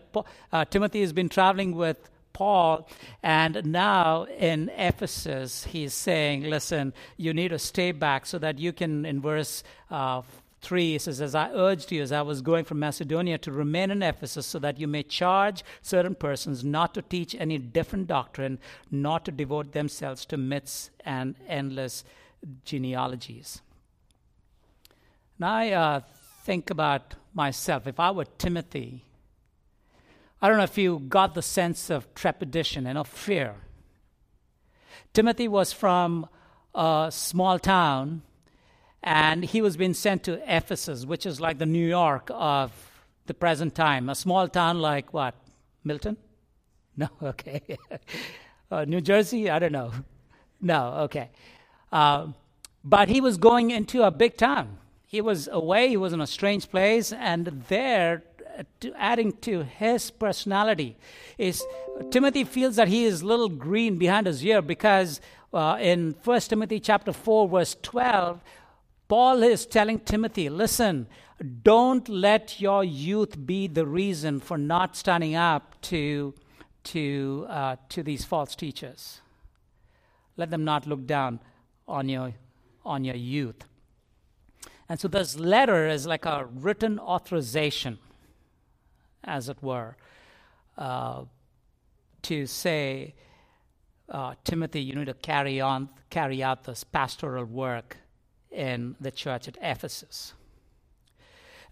uh, 0.52 0.66
Timothy 0.66 1.02
has 1.02 1.14
been 1.14 1.30
traveling 1.30 1.76
with 1.76 2.10
Paul. 2.38 2.88
And 3.24 3.66
now 3.66 4.26
in 4.26 4.70
Ephesus, 4.78 5.64
he's 5.64 5.96
saying, 5.96 6.44
listen, 6.44 6.94
you 7.18 7.34
need 7.34 7.48
to 7.48 7.58
stay 7.58 7.92
back 7.92 8.28
so 8.28 8.38
that 8.38 8.60
you 8.60 8.72
can, 8.72 9.08
in 9.08 9.20
verse 9.22 9.64
uh, 9.90 10.22
3, 10.62 10.92
he 10.92 11.00
says, 11.00 11.20
As 11.20 11.34
I 11.34 11.50
urged 11.52 11.92
you 11.92 12.04
as 12.04 12.12
I 12.12 12.22
was 12.22 12.44
going 12.44 12.64
from 12.64 12.78
Macedonia 12.78 13.40
to 13.40 13.52
remain 13.52 13.90
in 13.90 14.04
Ephesus, 14.04 14.46
so 14.46 14.60
that 14.60 14.80
you 14.80 14.88
may 14.88 15.02
charge 15.02 15.64
certain 15.82 16.14
persons 16.14 16.64
not 16.64 16.94
to 16.94 17.02
teach 17.02 17.34
any 17.34 17.58
different 17.58 18.06
doctrine, 18.06 18.60
not 18.92 19.26
to 19.26 19.32
devote 19.32 19.72
themselves 19.72 20.24
to 20.28 20.38
myths 20.38 20.92
and 21.04 21.34
endless 21.48 22.04
genealogies. 22.64 23.62
Now 25.40 25.56
I 25.56 25.72
uh, 25.72 26.02
think 26.44 26.70
about 26.70 27.16
myself. 27.34 27.88
If 27.88 28.00
I 28.00 28.12
were 28.12 28.26
Timothy, 28.26 29.07
I 30.42 30.48
don't 30.48 30.58
know 30.58 30.64
if 30.64 30.78
you 30.78 31.00
got 31.00 31.34
the 31.34 31.42
sense 31.42 31.90
of 31.90 32.14
trepidation 32.14 32.86
and 32.86 32.98
of 32.98 33.08
fear. 33.08 33.56
Timothy 35.14 35.48
was 35.48 35.74
from 35.74 36.28
a 36.76 37.08
small 37.12 37.58
town, 37.58 38.22
and 39.02 39.44
he 39.44 39.62
was 39.64 39.78
being 39.78 39.96
sent 39.96 40.24
to 40.24 40.40
Ephesus, 40.46 41.06
which 41.06 41.26
is 41.26 41.42
like 41.42 41.58
the 41.58 41.66
New 41.66 41.88
York 41.88 42.30
of 42.32 42.72
the 43.26 43.34
present 43.34 43.74
time. 43.74 44.10
A 44.10 44.16
small 44.16 44.48
town 44.48 44.80
like 44.80 45.14
what? 45.14 45.36
Milton? 45.84 46.18
No, 47.00 47.10
okay. 47.22 47.78
uh, 48.72 48.84
New 48.86 49.02
Jersey? 49.02 49.52
I 49.52 49.60
don't 49.60 49.72
know. 49.72 49.92
No, 50.60 50.94
okay. 51.06 51.30
Uh, 51.92 52.30
but 52.84 53.10
he 53.10 53.22
was 53.22 53.38
going 53.38 53.70
into 53.70 54.02
a 54.02 54.10
big 54.10 54.36
town. 54.38 54.80
He 55.06 55.22
was 55.22 55.48
away, 55.52 55.90
he 55.90 55.98
was 55.98 56.14
in 56.14 56.20
a 56.20 56.26
strange 56.26 56.68
place, 56.72 57.14
and 57.14 57.64
there 57.70 58.24
to 58.80 58.94
adding 58.96 59.32
to 59.42 59.64
his 59.64 60.12
personality 60.12 60.98
is 61.38 61.64
Timothy 62.12 62.44
feels 62.44 62.76
that 62.76 62.88
he 62.88 63.06
is 63.06 63.24
little 63.24 63.50
green 63.50 63.98
behind 63.98 64.28
his 64.28 64.44
ear 64.44 64.62
because 64.62 65.22
uh, 65.54 65.78
in 65.80 66.16
1 66.24 66.42
Timothy 66.42 66.80
chapter 66.80 67.14
4 67.14 67.50
verse 67.50 67.76
12 67.82 68.42
Paul 69.08 69.44
is 69.44 69.66
telling 69.66 70.00
Timothy, 70.00 70.50
listen, 70.50 71.08
don't 71.64 72.10
let 72.10 72.60
your 72.60 72.84
youth 72.84 73.46
be 73.46 73.68
the 73.68 73.86
reason 73.86 74.40
for 74.40 74.58
not 74.58 74.98
standing 74.98 75.36
up 75.36 75.80
to, 75.84 76.34
to, 76.86 77.46
uh, 77.48 77.76
to 77.90 78.04
these 78.04 78.26
false 78.26 78.56
teachers. 78.56 79.22
Let 80.36 80.50
them 80.50 80.66
not 80.66 80.88
look 80.88 81.06
down 81.08 81.40
on 81.88 82.10
your, 82.10 82.34
on 82.86 83.06
your 83.06 83.16
youth. 83.16 83.64
And 84.90 85.00
so 85.00 85.08
this 85.08 85.38
letter 85.38 85.88
is 85.88 86.06
like 86.06 86.26
a 86.26 86.46
written 86.46 87.00
authorization 87.00 88.00
as 89.28 89.50
it 89.50 89.62
were, 89.62 89.96
uh, 90.78 91.24
to 92.24 92.48
say, 92.48 93.14
uh, 94.10 94.34
Timothy, 94.44 94.82
you 94.82 94.96
need 94.96 95.06
to 95.06 95.14
carry 95.14 95.60
on, 95.60 95.90
carry 96.10 96.42
out 96.42 96.64
this 96.64 96.84
pastoral 96.84 97.46
work 97.46 97.98
in 98.52 98.96
the 99.00 99.12
church 99.12 99.48
at 99.48 99.58
Ephesus. 99.62 100.34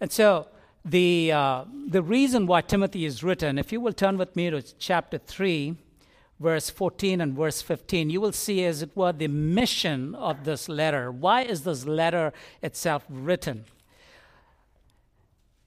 And 0.00 0.12
so, 0.12 0.48
the 0.84 1.32
uh, 1.32 1.64
the 1.88 2.02
reason 2.02 2.46
why 2.46 2.60
Timothy 2.60 3.04
is 3.06 3.24
written, 3.24 3.58
if 3.58 3.72
you 3.72 3.80
will 3.80 3.92
turn 3.92 4.18
with 4.18 4.36
me 4.36 4.50
to 4.50 4.62
chapter 4.78 5.18
three, 5.18 5.76
verse 6.38 6.70
14 6.70 7.20
and 7.20 7.34
verse 7.34 7.62
15, 7.62 8.10
you 8.10 8.20
will 8.20 8.32
see, 8.32 8.64
as 8.64 8.82
it 8.82 8.94
were, 8.94 9.12
the 9.12 9.28
mission 9.28 10.14
of 10.14 10.44
this 10.44 10.68
letter. 10.68 11.10
Why 11.10 11.42
is 11.42 11.64
this 11.64 11.86
letter 11.86 12.32
itself 12.62 13.04
written? 13.08 13.64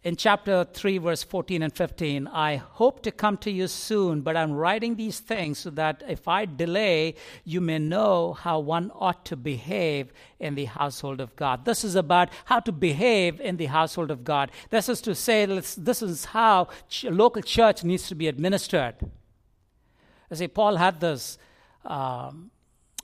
In 0.09 0.15
chapter 0.15 0.63
3, 0.63 0.97
verse 0.97 1.21
14 1.21 1.61
and 1.61 1.71
15, 1.71 2.25
I 2.25 2.55
hope 2.55 3.03
to 3.03 3.11
come 3.11 3.37
to 3.37 3.51
you 3.51 3.67
soon, 3.67 4.21
but 4.21 4.35
I'm 4.35 4.53
writing 4.53 4.95
these 4.95 5.19
things 5.19 5.59
so 5.59 5.69
that 5.69 6.01
if 6.09 6.27
I 6.27 6.45
delay, 6.45 7.13
you 7.43 7.61
may 7.61 7.77
know 7.77 8.33
how 8.33 8.57
one 8.57 8.91
ought 8.95 9.23
to 9.25 9.35
behave 9.35 10.11
in 10.39 10.55
the 10.55 10.65
household 10.65 11.21
of 11.21 11.35
God. 11.35 11.63
This 11.63 11.83
is 11.83 11.93
about 11.93 12.29
how 12.45 12.59
to 12.61 12.71
behave 12.71 13.39
in 13.39 13.57
the 13.57 13.67
household 13.67 14.09
of 14.09 14.23
God. 14.23 14.49
This 14.71 14.89
is 14.89 14.99
to 15.01 15.13
say, 15.13 15.45
this 15.45 16.01
is 16.01 16.25
how 16.25 16.69
ch- 16.89 17.03
local 17.03 17.43
church 17.43 17.83
needs 17.83 18.07
to 18.07 18.15
be 18.15 18.27
administered. 18.27 18.95
I 20.31 20.33
say, 20.33 20.47
Paul 20.47 20.77
had 20.77 21.01
this 21.01 21.37
um, 21.85 22.49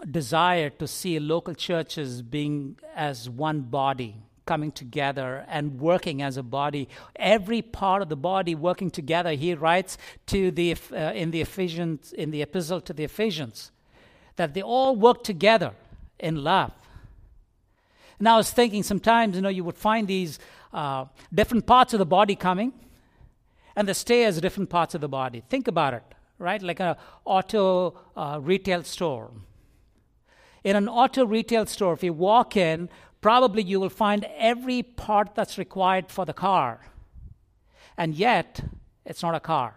desire 0.10 0.72
to 0.72 0.88
see 0.88 1.20
local 1.20 1.54
churches 1.54 2.24
being 2.24 2.80
as 2.96 3.30
one 3.30 3.62
body 3.62 4.25
coming 4.46 4.72
together 4.72 5.46
and 5.48 5.80
working 5.80 6.22
as 6.22 6.38
a 6.38 6.44
body. 6.44 6.88
Every 7.16 7.62
part 7.62 8.02
of 8.02 8.10
the 8.10 8.16
body 8.16 8.56
working 8.56 8.92
together. 8.92 9.32
He 9.32 9.54
writes 9.54 9.98
to 10.28 10.52
the 10.52 10.76
uh, 10.92 11.14
in 11.14 11.32
the 11.32 11.42
Ephesians 11.42 12.14
in 12.14 12.32
the 12.32 12.42
epistle 12.42 12.82
to 12.82 12.94
the 12.94 13.04
Ephesians 13.04 13.72
that 14.36 14.54
they 14.54 14.62
all 14.62 14.96
work 14.96 15.24
together 15.24 15.74
in 16.20 16.44
love. 16.44 16.72
And 18.20 18.30
I 18.30 18.38
was 18.38 18.50
thinking 18.50 18.84
sometimes, 18.84 19.36
you 19.36 19.42
know, 19.42 19.50
you 19.50 19.64
would 19.64 19.78
find 19.78 20.08
these 20.08 20.40
uh, 20.74 21.06
different 21.34 21.66
parts 21.66 21.94
of 21.94 22.00
the 22.00 22.06
body 22.06 22.36
coming, 22.36 22.74
and 23.76 23.88
they 23.88 23.94
stay 23.94 24.24
as 24.24 24.40
different 24.40 24.70
parts 24.70 24.96
of 24.96 25.02
the 25.02 25.10
body. 25.10 25.44
Think 25.50 25.68
about 25.68 25.94
it, 25.94 26.04
right? 26.40 26.62
Like 26.62 26.80
an 26.80 26.96
auto 27.26 27.98
uh, 28.16 28.40
retail 28.42 28.84
store. 28.84 29.32
In 30.64 30.76
an 30.76 30.88
auto 30.88 31.26
retail 31.26 31.66
store, 31.66 31.94
if 31.94 32.04
you 32.04 32.14
walk 32.14 32.58
in, 32.58 32.90
probably 33.26 33.64
you 33.64 33.80
will 33.80 33.90
find 33.90 34.24
every 34.38 34.84
part 34.84 35.34
that's 35.34 35.58
required 35.58 36.12
for 36.12 36.26
the 36.26 36.34
car. 36.48 36.80
And 37.98 38.14
yet, 38.14 38.64
it's 39.04 39.24
not 39.24 39.34
a 39.34 39.40
car. 39.40 39.74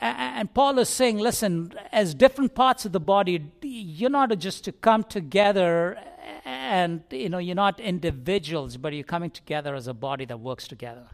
And 0.00 0.52
Paul 0.52 0.80
is 0.80 0.88
saying, 0.88 1.18
listen, 1.18 1.74
as 1.92 2.12
different 2.12 2.56
parts 2.56 2.84
of 2.86 2.90
the 2.90 2.98
body, 2.98 3.52
you're 3.62 4.10
not 4.10 4.36
just 4.40 4.64
to 4.64 4.72
come 4.72 5.04
together 5.04 5.96
and, 6.44 7.04
you 7.12 7.28
know, 7.28 7.38
you're 7.38 7.54
not 7.54 7.78
individuals, 7.78 8.76
but 8.76 8.92
you're 8.92 9.04
coming 9.04 9.30
together 9.30 9.76
as 9.76 9.86
a 9.86 9.94
body 9.94 10.24
that 10.24 10.40
works 10.40 10.66
together. 10.66 11.06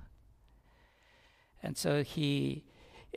And 1.62 1.76
so 1.76 2.02
he 2.02 2.64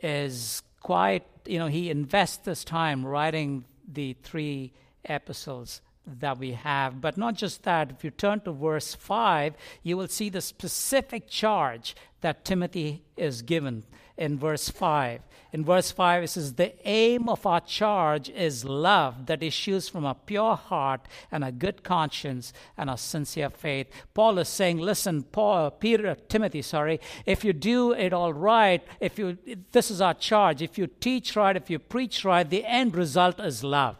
is 0.02 0.62
quite, 0.82 1.24
you 1.46 1.58
know, 1.58 1.68
he 1.68 1.88
invests 1.88 2.36
this 2.44 2.64
time 2.64 3.06
writing 3.06 3.64
the 3.90 4.12
three 4.22 4.74
epistles 5.06 5.80
that 6.20 6.38
we 6.38 6.52
have. 6.52 7.00
But 7.00 7.16
not 7.16 7.34
just 7.34 7.62
that, 7.64 7.90
if 7.90 8.04
you 8.04 8.10
turn 8.10 8.40
to 8.40 8.52
verse 8.52 8.94
5, 8.94 9.54
you 9.82 9.96
will 9.96 10.08
see 10.08 10.28
the 10.28 10.40
specific 10.40 11.28
charge 11.28 11.94
that 12.20 12.44
Timothy 12.44 13.02
is 13.16 13.42
given 13.42 13.84
in 14.16 14.38
verse 14.38 14.68
5. 14.68 15.20
In 15.50 15.64
verse 15.64 15.90
5, 15.90 16.24
it 16.24 16.28
says, 16.28 16.54
The 16.54 16.74
aim 16.86 17.28
of 17.28 17.46
our 17.46 17.60
charge 17.60 18.28
is 18.28 18.64
love 18.64 19.26
that 19.26 19.42
issues 19.42 19.88
from 19.88 20.04
a 20.04 20.14
pure 20.14 20.56
heart 20.56 21.00
and 21.32 21.42
a 21.42 21.52
good 21.52 21.82
conscience 21.82 22.52
and 22.76 22.90
a 22.90 22.98
sincere 22.98 23.48
faith. 23.48 23.86
Paul 24.12 24.38
is 24.38 24.48
saying, 24.48 24.78
Listen, 24.78 25.22
Paul, 25.22 25.70
Peter, 25.70 26.16
Timothy, 26.28 26.60
sorry, 26.60 27.00
if 27.24 27.44
you 27.44 27.54
do 27.54 27.92
it 27.92 28.12
all 28.12 28.34
right, 28.34 28.84
if 29.00 29.18
you, 29.18 29.38
this 29.72 29.90
is 29.90 30.02
our 30.02 30.14
charge. 30.14 30.60
If 30.60 30.76
you 30.76 30.86
teach 30.86 31.34
right, 31.34 31.56
if 31.56 31.70
you 31.70 31.78
preach 31.78 32.24
right, 32.24 32.48
the 32.48 32.66
end 32.66 32.94
result 32.94 33.40
is 33.40 33.64
love. 33.64 33.96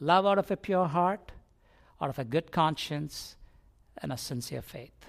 Love 0.00 0.26
out 0.26 0.38
of 0.38 0.50
a 0.50 0.56
pure 0.56 0.86
heart, 0.86 1.32
out 2.00 2.10
of 2.10 2.18
a 2.18 2.24
good 2.24 2.52
conscience, 2.52 3.36
and 4.00 4.12
a 4.12 4.16
sincere 4.16 4.62
faith. 4.62 5.06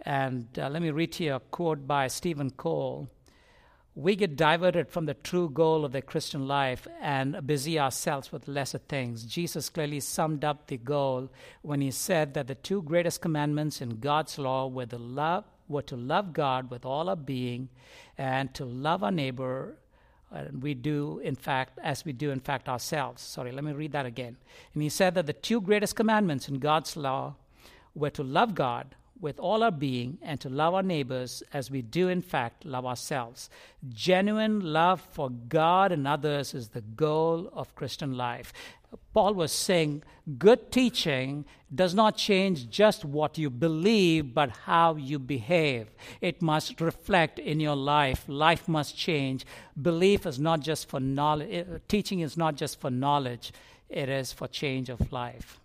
And 0.00 0.58
uh, 0.58 0.68
let 0.68 0.82
me 0.82 0.90
read 0.90 1.12
to 1.12 1.24
you 1.24 1.34
a 1.34 1.40
quote 1.40 1.86
by 1.86 2.08
Stephen 2.08 2.50
Cole, 2.50 3.08
we 3.96 4.16
get 4.16 4.36
diverted 4.36 4.88
from 4.88 5.06
the 5.06 5.14
true 5.14 5.48
goal 5.48 5.84
of 5.84 5.92
the 5.92 6.02
Christian 6.02 6.48
life 6.48 6.88
and 7.00 7.46
busy 7.46 7.78
ourselves 7.78 8.32
with 8.32 8.48
lesser 8.48 8.78
things. 8.78 9.24
Jesus 9.24 9.70
clearly 9.70 10.00
summed 10.00 10.44
up 10.44 10.66
the 10.66 10.76
goal 10.76 11.30
when 11.62 11.80
he 11.80 11.92
said 11.92 12.34
that 12.34 12.48
the 12.48 12.56
two 12.56 12.82
greatest 12.82 13.20
commandments 13.20 13.80
in 13.80 14.00
God's 14.00 14.36
law 14.36 14.66
were 14.66 14.86
the 14.86 14.98
love 14.98 15.44
were 15.68 15.82
to 15.82 15.96
love 15.96 16.32
God 16.32 16.70
with 16.70 16.84
all 16.84 17.08
our 17.08 17.16
being 17.16 17.68
and 18.18 18.52
to 18.54 18.64
love 18.64 19.02
our 19.02 19.12
neighbor 19.12 19.78
and 20.32 20.62
we 20.62 20.74
do 20.74 21.20
in 21.22 21.34
fact 21.34 21.78
as 21.82 22.04
we 22.04 22.12
do 22.12 22.30
in 22.30 22.40
fact 22.40 22.68
ourselves 22.68 23.22
sorry 23.22 23.52
let 23.52 23.64
me 23.64 23.72
read 23.72 23.92
that 23.92 24.06
again 24.06 24.36
and 24.72 24.82
he 24.82 24.88
said 24.88 25.14
that 25.14 25.26
the 25.26 25.32
two 25.32 25.60
greatest 25.60 25.96
commandments 25.96 26.48
in 26.48 26.58
god's 26.58 26.96
law 26.96 27.34
were 27.94 28.10
to 28.10 28.22
love 28.22 28.54
god 28.54 28.94
with 29.20 29.38
all 29.38 29.62
our 29.62 29.70
being 29.70 30.18
and 30.22 30.40
to 30.40 30.48
love 30.48 30.74
our 30.74 30.82
neighbors 30.82 31.42
as 31.52 31.70
we 31.70 31.80
do, 31.80 32.08
in 32.08 32.20
fact, 32.20 32.64
love 32.64 32.84
ourselves. 32.84 33.48
Genuine 33.88 34.60
love 34.60 35.00
for 35.00 35.30
God 35.30 35.92
and 35.92 36.06
others 36.06 36.52
is 36.52 36.68
the 36.68 36.82
goal 36.82 37.48
of 37.52 37.74
Christian 37.74 38.16
life. 38.16 38.52
Paul 39.12 39.34
was 39.34 39.52
saying 39.52 40.02
good 40.38 40.70
teaching 40.70 41.44
does 41.74 41.94
not 41.94 42.16
change 42.16 42.70
just 42.70 43.04
what 43.04 43.36
you 43.38 43.50
believe, 43.50 44.34
but 44.34 44.50
how 44.50 44.96
you 44.96 45.18
behave. 45.18 45.88
It 46.20 46.40
must 46.40 46.80
reflect 46.80 47.38
in 47.38 47.60
your 47.60 47.76
life. 47.76 48.24
Life 48.28 48.68
must 48.68 48.96
change. 48.96 49.44
Belief 49.80 50.26
is 50.26 50.38
not 50.38 50.60
just 50.60 50.88
for 50.88 51.00
knowledge, 51.00 51.50
eh, 51.52 51.78
teaching 51.88 52.20
is 52.20 52.36
not 52.36 52.56
just 52.56 52.80
for 52.80 52.90
knowledge, 52.90 53.52
it 53.88 54.08
is 54.08 54.32
for 54.32 54.48
change 54.48 54.88
of 54.88 55.12
life 55.12 55.60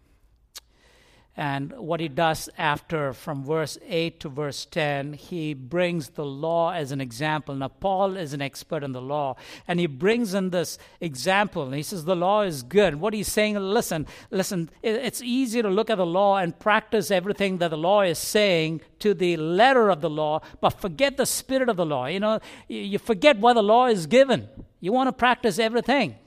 and 1.39 1.71
what 1.77 2.01
he 2.01 2.09
does 2.09 2.49
after 2.57 3.13
from 3.13 3.45
verse 3.45 3.77
8 3.87 4.19
to 4.19 4.27
verse 4.27 4.65
10 4.65 5.13
he 5.13 5.53
brings 5.53 6.09
the 6.09 6.25
law 6.25 6.73
as 6.73 6.91
an 6.91 6.99
example. 6.99 7.55
Now 7.55 7.69
paul 7.69 8.17
is 8.17 8.33
an 8.33 8.41
expert 8.41 8.83
in 8.83 8.91
the 8.91 9.01
law 9.01 9.37
and 9.65 9.79
he 9.79 9.87
brings 9.87 10.33
in 10.33 10.49
this 10.49 10.77
example. 10.99 11.63
And 11.63 11.75
he 11.75 11.81
says 11.81 12.03
the 12.03 12.13
law 12.13 12.41
is 12.41 12.61
good. 12.61 12.95
What 12.95 13.13
he's 13.13 13.31
saying 13.31 13.55
listen 13.55 14.05
listen 14.29 14.69
it's 14.83 15.21
easy 15.21 15.61
to 15.61 15.69
look 15.69 15.89
at 15.89 15.97
the 15.97 16.05
law 16.05 16.35
and 16.35 16.59
practice 16.59 17.09
everything 17.09 17.59
that 17.59 17.69
the 17.69 17.77
law 17.77 18.01
is 18.01 18.19
saying 18.19 18.81
to 18.99 19.13
the 19.13 19.37
letter 19.37 19.89
of 19.89 20.01
the 20.01 20.09
law 20.09 20.41
but 20.59 20.71
forget 20.71 21.15
the 21.15 21.25
spirit 21.25 21.69
of 21.69 21.77
the 21.77 21.85
law. 21.85 22.05
You 22.07 22.19
know 22.19 22.41
you 22.67 22.99
forget 22.99 23.39
why 23.39 23.53
the 23.53 23.63
law 23.63 23.85
is 23.87 24.07
given. 24.07 24.49
You 24.81 24.91
want 24.91 25.07
to 25.07 25.13
practice 25.13 25.57
everything 25.57 26.17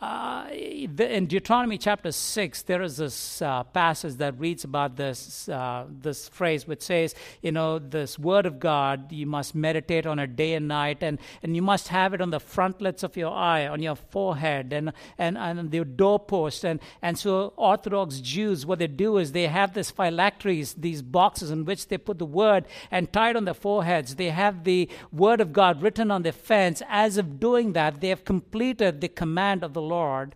uh, 0.00 0.46
in 0.50 1.26
Deuteronomy 1.26 1.76
chapter 1.76 2.10
6, 2.10 2.62
there 2.62 2.80
is 2.80 2.96
this 2.96 3.42
uh, 3.42 3.62
passage 3.64 4.14
that 4.14 4.38
reads 4.40 4.64
about 4.64 4.96
this, 4.96 5.46
uh, 5.50 5.84
this 5.90 6.26
phrase 6.26 6.66
which 6.66 6.80
says, 6.80 7.14
you 7.42 7.52
know, 7.52 7.78
this 7.78 8.18
word 8.18 8.46
of 8.46 8.58
God, 8.58 9.12
you 9.12 9.26
must 9.26 9.54
meditate 9.54 10.06
on 10.06 10.18
it 10.18 10.36
day 10.36 10.54
and 10.54 10.66
night, 10.66 11.02
and, 11.02 11.18
and 11.42 11.54
you 11.54 11.60
must 11.60 11.88
have 11.88 12.14
it 12.14 12.22
on 12.22 12.30
the 12.30 12.40
frontlets 12.40 13.02
of 13.02 13.14
your 13.14 13.30
eye, 13.30 13.66
on 13.66 13.82
your 13.82 13.94
forehead, 13.94 14.72
and, 14.72 14.94
and, 15.18 15.36
and 15.36 15.58
on 15.58 15.68
the 15.68 15.84
doorpost. 15.84 16.64
And, 16.64 16.80
and 17.02 17.18
so, 17.18 17.52
Orthodox 17.56 18.20
Jews, 18.20 18.64
what 18.64 18.78
they 18.78 18.86
do 18.86 19.18
is 19.18 19.32
they 19.32 19.48
have 19.48 19.74
these 19.74 19.90
phylacteries, 19.90 20.72
these 20.74 21.02
boxes 21.02 21.50
in 21.50 21.66
which 21.66 21.88
they 21.88 21.98
put 21.98 22.18
the 22.18 22.24
word 22.24 22.64
and 22.90 23.12
tie 23.12 23.30
it 23.30 23.36
on 23.36 23.44
their 23.44 23.52
foreheads. 23.52 24.14
They 24.14 24.30
have 24.30 24.64
the 24.64 24.88
word 25.12 25.42
of 25.42 25.52
God 25.52 25.82
written 25.82 26.10
on 26.10 26.22
their 26.22 26.32
fence. 26.32 26.80
As 26.88 27.18
of 27.18 27.38
doing 27.38 27.74
that, 27.74 28.00
they 28.00 28.08
have 28.08 28.24
completed 28.24 29.02
the 29.02 29.08
command 29.08 29.62
of 29.62 29.74
the 29.74 29.89
Lord. 29.90 30.34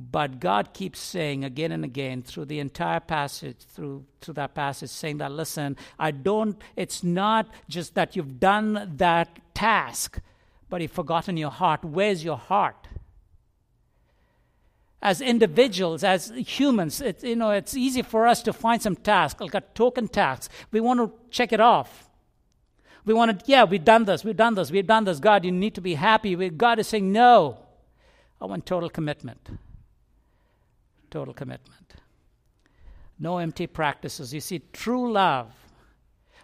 But 0.00 0.38
God 0.38 0.72
keeps 0.72 1.00
saying 1.00 1.44
again 1.44 1.72
and 1.72 1.84
again 1.84 2.22
through 2.22 2.44
the 2.44 2.60
entire 2.60 3.00
passage, 3.00 3.56
through, 3.58 4.04
through 4.20 4.34
that 4.34 4.54
passage, 4.54 4.90
saying 4.90 5.18
that, 5.18 5.32
listen, 5.32 5.76
I 5.98 6.12
don't, 6.12 6.56
it's 6.76 7.02
not 7.02 7.48
just 7.68 7.96
that 7.96 8.14
you've 8.14 8.38
done 8.38 8.94
that 8.98 9.28
task, 9.54 10.20
but 10.70 10.80
you've 10.80 10.92
forgotten 10.92 11.36
your 11.36 11.50
heart. 11.50 11.84
Where's 11.84 12.22
your 12.22 12.36
heart? 12.36 12.86
As 15.02 15.20
individuals, 15.20 16.04
as 16.04 16.30
humans, 16.30 17.00
it, 17.00 17.24
you 17.24 17.34
know, 17.34 17.50
it's 17.50 17.76
easy 17.76 18.02
for 18.02 18.28
us 18.28 18.40
to 18.42 18.52
find 18.52 18.80
some 18.80 18.94
task, 18.94 19.40
like 19.40 19.54
a 19.54 19.62
token 19.74 20.06
task. 20.06 20.50
We 20.70 20.80
want 20.80 21.00
to 21.00 21.12
check 21.30 21.52
it 21.52 21.60
off. 21.60 22.08
We 23.04 23.14
want 23.14 23.40
to, 23.40 23.44
yeah, 23.50 23.64
we've 23.64 23.84
done 23.84 24.04
this, 24.04 24.24
we've 24.24 24.36
done 24.36 24.54
this, 24.54 24.70
we've 24.70 24.86
done 24.86 25.04
this. 25.04 25.18
God, 25.18 25.44
you 25.44 25.50
need 25.50 25.74
to 25.74 25.80
be 25.80 25.94
happy. 25.94 26.36
God 26.50 26.78
is 26.78 26.86
saying, 26.86 27.10
no. 27.10 27.58
I 28.40 28.46
want 28.46 28.66
total 28.66 28.88
commitment. 28.88 29.48
Total 31.10 31.34
commitment. 31.34 31.94
No 33.18 33.38
empty 33.38 33.66
practices. 33.66 34.32
You 34.32 34.40
see, 34.40 34.62
true 34.72 35.10
love. 35.12 35.52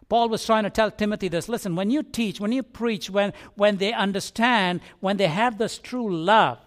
Paul 0.09 0.29
was 0.29 0.45
trying 0.45 0.65
to 0.65 0.71
tell 0.71 0.91
Timothy 0.91 1.29
this 1.29 1.49
listen, 1.49 1.77
when 1.77 1.91
you 1.91 2.03
teach, 2.03 2.41
when 2.41 2.53
you 2.53 2.63
preach, 2.63 3.09
when, 3.11 3.33
when 3.55 3.79
they 3.79 3.93
understand, 3.93 4.81
when 5.01 5.17
they 5.17 5.29
have 5.29 5.59
this 5.59 5.79
true 5.79 6.15
love, 6.15 6.59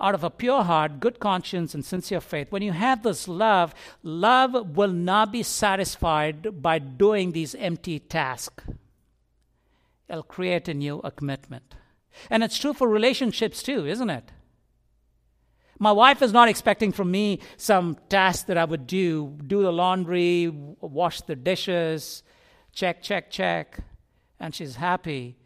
out 0.00 0.14
of 0.14 0.24
a 0.24 0.30
pure 0.30 0.62
heart, 0.64 0.98
good 0.98 1.20
conscience, 1.20 1.74
and 1.74 1.84
sincere 1.84 2.20
faith, 2.20 2.50
when 2.50 2.62
you 2.62 2.72
have 2.72 3.02
this 3.02 3.28
love, 3.28 3.74
love 4.02 4.74
will 4.74 4.92
not 4.92 5.30
be 5.30 5.42
satisfied 5.42 6.62
by 6.62 6.78
doing 6.78 7.32
these 7.32 7.54
empty 7.56 7.98
tasks. 7.98 8.64
It'll 10.08 10.22
create 10.22 10.68
in 10.68 10.80
you 10.80 11.00
a 11.04 11.10
commitment. 11.10 11.74
And 12.30 12.42
it's 12.42 12.58
true 12.58 12.72
for 12.72 12.88
relationships 12.88 13.62
too, 13.62 13.86
isn't 13.86 14.10
it? 14.10 14.32
My 15.82 15.92
wife 15.92 16.20
is 16.20 16.30
not 16.30 16.48
expecting 16.50 16.92
from 16.92 17.10
me 17.10 17.40
some 17.56 17.96
task 18.10 18.46
that 18.48 18.58
I 18.58 18.66
would 18.66 18.86
do. 18.86 19.38
Do 19.46 19.62
the 19.62 19.72
laundry, 19.72 20.48
wash 20.48 21.22
the 21.22 21.34
dishes, 21.34 22.22
check, 22.74 23.02
check, 23.02 23.30
check, 23.30 23.82
and 24.38 24.54
she's 24.54 24.76
happy. 24.76 25.38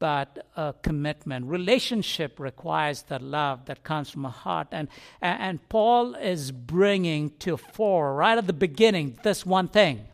But 0.00 0.48
a 0.56 0.74
commitment, 0.82 1.46
relationship 1.46 2.40
requires 2.40 3.02
that 3.02 3.22
love 3.22 3.66
that 3.66 3.84
comes 3.84 4.10
from 4.10 4.24
a 4.24 4.30
heart. 4.30 4.66
And, 4.72 4.88
and 5.20 5.60
Paul 5.68 6.16
is 6.16 6.50
bringing 6.50 7.30
to 7.38 7.56
fore, 7.56 8.16
right 8.16 8.36
at 8.36 8.48
the 8.48 8.52
beginning, 8.52 9.20
this 9.22 9.46
one 9.46 9.68
thing. 9.68 10.08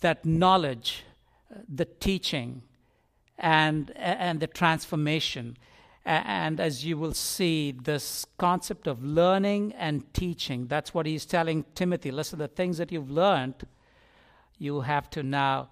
That 0.00 0.24
knowledge, 0.24 1.02
the 1.68 1.86
teaching, 1.86 2.62
and, 3.36 3.90
and 3.96 4.38
the 4.38 4.46
transformation 4.46 5.56
and 6.04 6.60
as 6.60 6.84
you 6.84 6.96
will 6.96 7.14
see, 7.14 7.72
this 7.72 8.26
concept 8.38 8.86
of 8.86 9.04
learning 9.04 9.72
and 9.74 10.12
teaching, 10.14 10.66
that's 10.66 10.94
what 10.94 11.06
he's 11.06 11.26
telling 11.26 11.64
Timothy. 11.74 12.10
Listen, 12.10 12.38
the 12.38 12.48
things 12.48 12.78
that 12.78 12.90
you've 12.90 13.10
learned, 13.10 13.66
you 14.58 14.80
have 14.80 15.10
to 15.10 15.22
now 15.22 15.68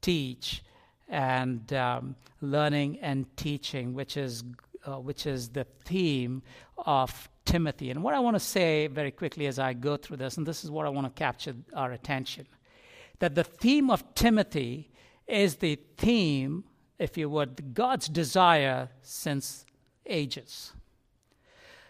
teach. 0.00 0.62
And 1.08 1.72
um, 1.72 2.14
learning 2.40 3.00
and 3.00 3.26
teaching, 3.36 3.94
which 3.94 4.16
is, 4.16 4.44
uh, 4.86 5.00
which 5.00 5.26
is 5.26 5.48
the 5.48 5.66
theme 5.84 6.42
of 6.78 7.28
Timothy. 7.44 7.90
And 7.90 8.04
what 8.04 8.14
I 8.14 8.20
want 8.20 8.36
to 8.36 8.40
say 8.40 8.86
very 8.86 9.10
quickly 9.10 9.48
as 9.48 9.58
I 9.58 9.72
go 9.72 9.96
through 9.96 10.18
this, 10.18 10.36
and 10.36 10.46
this 10.46 10.62
is 10.62 10.70
what 10.70 10.86
I 10.86 10.88
want 10.88 11.08
to 11.08 11.18
capture 11.18 11.54
our 11.74 11.90
attention 11.90 12.46
that 13.20 13.34
the 13.34 13.44
theme 13.44 13.90
of 13.90 14.14
Timothy 14.14 14.90
is 15.28 15.56
the 15.56 15.78
theme, 15.96 16.64
if 16.98 17.16
you 17.16 17.30
would, 17.30 17.74
God's 17.74 18.08
desire 18.08 18.88
since 19.02 19.64
ages. 20.06 20.72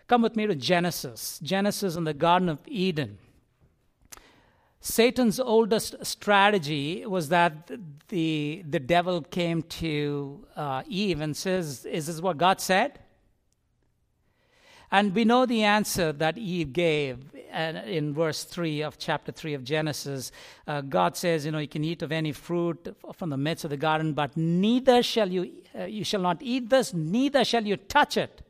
Come 0.06 0.22
with 0.22 0.36
me 0.36 0.46
to 0.46 0.54
Genesis. 0.54 1.38
Genesis 1.42 1.96
in 1.96 2.04
the 2.04 2.14
Garden 2.14 2.48
of 2.48 2.58
Eden. 2.66 3.18
Satan's 4.80 5.38
oldest 5.38 5.94
strategy 6.04 7.04
was 7.04 7.28
that 7.28 7.70
the, 8.08 8.64
the 8.66 8.80
devil 8.80 9.20
came 9.20 9.62
to 9.62 10.46
uh, 10.56 10.82
Eve 10.88 11.20
and 11.20 11.36
says, 11.36 11.84
Is 11.84 12.06
this 12.06 12.20
what 12.20 12.38
God 12.38 12.60
said? 12.60 12.98
And 14.92 15.14
we 15.14 15.24
know 15.24 15.46
the 15.46 15.62
answer 15.62 16.12
that 16.12 16.36
Eve 16.36 16.72
gave 16.72 17.18
in 17.52 18.12
verse 18.12 18.44
3 18.44 18.82
of 18.82 18.98
chapter 18.98 19.30
3 19.30 19.54
of 19.54 19.64
Genesis. 19.64 20.32
Uh, 20.66 20.80
God 20.80 21.16
says, 21.16 21.44
You 21.44 21.52
know, 21.52 21.58
you 21.58 21.68
can 21.68 21.84
eat 21.84 22.02
of 22.02 22.10
any 22.10 22.32
fruit 22.32 22.96
from 23.14 23.30
the 23.30 23.36
midst 23.36 23.64
of 23.64 23.70
the 23.70 23.76
garden, 23.76 24.14
but 24.14 24.36
neither 24.36 25.02
shall 25.02 25.28
you, 25.28 25.50
uh, 25.78 25.84
you 25.84 26.02
shall 26.04 26.20
not 26.20 26.38
eat 26.40 26.70
this, 26.70 26.92
neither 26.92 27.44
shall 27.44 27.64
you 27.64 27.76
touch 27.76 28.16
it. 28.16 28.42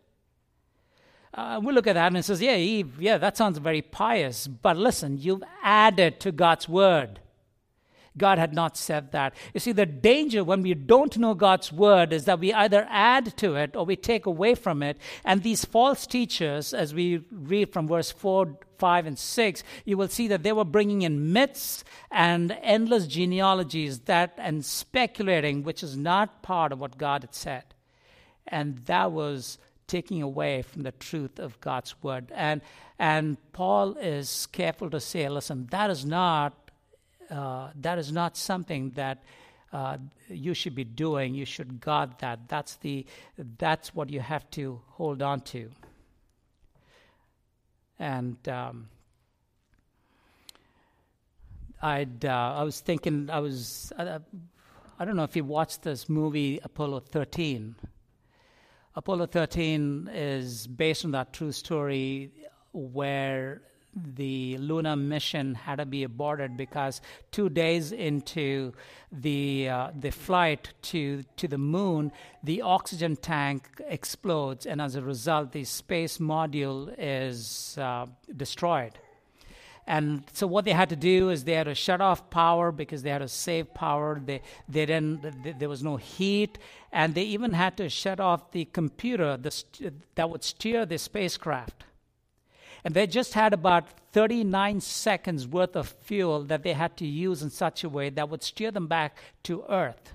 Uh, 1.32 1.60
we 1.62 1.72
look 1.72 1.86
at 1.86 1.92
that 1.92 2.08
and 2.08 2.16
it 2.16 2.24
says, 2.24 2.42
Yeah, 2.42 2.56
Eve, 2.56 3.00
yeah, 3.00 3.18
that 3.18 3.36
sounds 3.36 3.58
very 3.58 3.82
pious. 3.82 4.46
But 4.46 4.76
listen, 4.76 5.18
you've 5.18 5.44
added 5.62 6.20
to 6.20 6.32
God's 6.32 6.68
word. 6.68 7.20
God 8.16 8.38
had 8.38 8.52
not 8.52 8.76
said 8.76 9.12
that. 9.12 9.34
You 9.54 9.60
see, 9.60 9.72
the 9.72 9.86
danger 9.86 10.42
when 10.42 10.62
we 10.62 10.74
don't 10.74 11.16
know 11.16 11.34
God's 11.34 11.72
word 11.72 12.12
is 12.12 12.24
that 12.24 12.40
we 12.40 12.52
either 12.52 12.86
add 12.90 13.36
to 13.38 13.54
it 13.56 13.76
or 13.76 13.84
we 13.84 13.96
take 13.96 14.26
away 14.26 14.54
from 14.54 14.82
it. 14.82 14.98
And 15.24 15.42
these 15.42 15.64
false 15.64 16.06
teachers, 16.06 16.74
as 16.74 16.92
we 16.92 17.22
read 17.30 17.72
from 17.72 17.86
verse 17.86 18.10
4, 18.10 18.58
5, 18.78 19.06
and 19.06 19.18
6, 19.18 19.62
you 19.84 19.96
will 19.96 20.08
see 20.08 20.26
that 20.28 20.42
they 20.42 20.52
were 20.52 20.64
bringing 20.64 21.02
in 21.02 21.32
myths 21.32 21.84
and 22.10 22.56
endless 22.62 23.06
genealogies 23.06 24.00
that 24.00 24.34
and 24.38 24.64
speculating, 24.64 25.62
which 25.62 25.82
is 25.82 25.96
not 25.96 26.42
part 26.42 26.72
of 26.72 26.80
what 26.80 26.98
God 26.98 27.22
had 27.22 27.34
said. 27.34 27.64
And 28.46 28.78
that 28.86 29.12
was 29.12 29.58
taking 29.86 30.22
away 30.22 30.62
from 30.62 30.82
the 30.82 30.92
truth 30.92 31.38
of 31.38 31.60
God's 31.60 31.94
word. 32.02 32.32
And 32.34 32.62
and 33.00 33.38
Paul 33.54 33.96
is 33.96 34.46
careful 34.52 34.90
to 34.90 35.00
say, 35.00 35.26
listen, 35.26 35.68
that 35.70 35.88
is 35.88 36.04
not 36.04 36.59
uh, 37.30 37.70
that 37.76 37.98
is 37.98 38.12
not 38.12 38.36
something 38.36 38.90
that 38.90 39.22
uh, 39.72 39.98
you 40.28 40.54
should 40.54 40.74
be 40.74 40.84
doing. 40.84 41.34
You 41.34 41.44
should 41.44 41.80
guard 41.80 42.18
that. 42.18 42.48
That's 42.48 42.76
the 42.76 43.06
that's 43.58 43.94
what 43.94 44.10
you 44.10 44.20
have 44.20 44.50
to 44.52 44.80
hold 44.88 45.22
on 45.22 45.40
to. 45.42 45.70
And 47.98 48.36
um, 48.48 48.88
I'd 51.80 52.24
uh, 52.24 52.54
I 52.56 52.62
was 52.64 52.80
thinking 52.80 53.30
I 53.30 53.40
was 53.40 53.92
I 53.96 55.04
don't 55.04 55.16
know 55.16 55.24
if 55.24 55.36
you 55.36 55.44
watched 55.44 55.82
this 55.82 56.08
movie 56.08 56.60
Apollo 56.62 57.00
13. 57.00 57.76
Apollo 58.96 59.26
13 59.26 60.10
is 60.12 60.66
based 60.66 61.04
on 61.04 61.12
that 61.12 61.32
true 61.32 61.52
story 61.52 62.32
where 62.72 63.62
the 63.94 64.56
lunar 64.58 64.96
mission 64.96 65.54
had 65.54 65.76
to 65.76 65.86
be 65.86 66.04
aborted 66.04 66.56
because 66.56 67.00
two 67.32 67.48
days 67.48 67.92
into 67.92 68.72
the 69.10 69.68
uh, 69.68 69.90
the 69.98 70.10
flight 70.10 70.72
to 70.82 71.24
to 71.36 71.48
the 71.48 71.58
moon, 71.58 72.12
the 72.42 72.62
oxygen 72.62 73.16
tank 73.16 73.68
explodes, 73.88 74.66
and 74.66 74.80
as 74.80 74.94
a 74.94 75.02
result, 75.02 75.52
the 75.52 75.64
space 75.64 76.18
module 76.18 76.94
is 76.98 77.76
uh, 77.78 78.06
destroyed. 78.36 78.98
And 79.86 80.22
so 80.32 80.46
what 80.46 80.64
they 80.64 80.72
had 80.72 80.88
to 80.90 80.96
do 80.96 81.30
is 81.30 81.42
they 81.42 81.54
had 81.54 81.64
to 81.64 81.74
shut 81.74 82.00
off 82.00 82.30
power 82.30 82.70
because 82.70 83.02
they 83.02 83.10
had 83.10 83.18
to 83.18 83.28
save 83.28 83.74
power. 83.74 84.20
They, 84.24 84.40
they 84.68 84.86
didn't, 84.86 85.58
there 85.58 85.68
was 85.68 85.82
no 85.82 85.96
heat. 85.96 86.58
And 86.92 87.12
they 87.16 87.24
even 87.24 87.54
had 87.54 87.76
to 87.78 87.88
shut 87.88 88.20
off 88.20 88.52
the 88.52 88.66
computer 88.66 89.36
the, 89.36 89.92
that 90.14 90.30
would 90.30 90.44
steer 90.44 90.86
the 90.86 90.96
spacecraft. 90.96 91.86
And 92.84 92.94
they 92.94 93.06
just 93.06 93.34
had 93.34 93.52
about 93.52 93.86
39 94.12 94.80
seconds 94.80 95.46
worth 95.46 95.76
of 95.76 95.88
fuel 95.88 96.42
that 96.44 96.62
they 96.62 96.72
had 96.72 96.96
to 96.98 97.06
use 97.06 97.42
in 97.42 97.50
such 97.50 97.84
a 97.84 97.88
way 97.88 98.10
that 98.10 98.28
would 98.28 98.42
steer 98.42 98.70
them 98.70 98.86
back 98.86 99.16
to 99.44 99.64
Earth. 99.68 100.14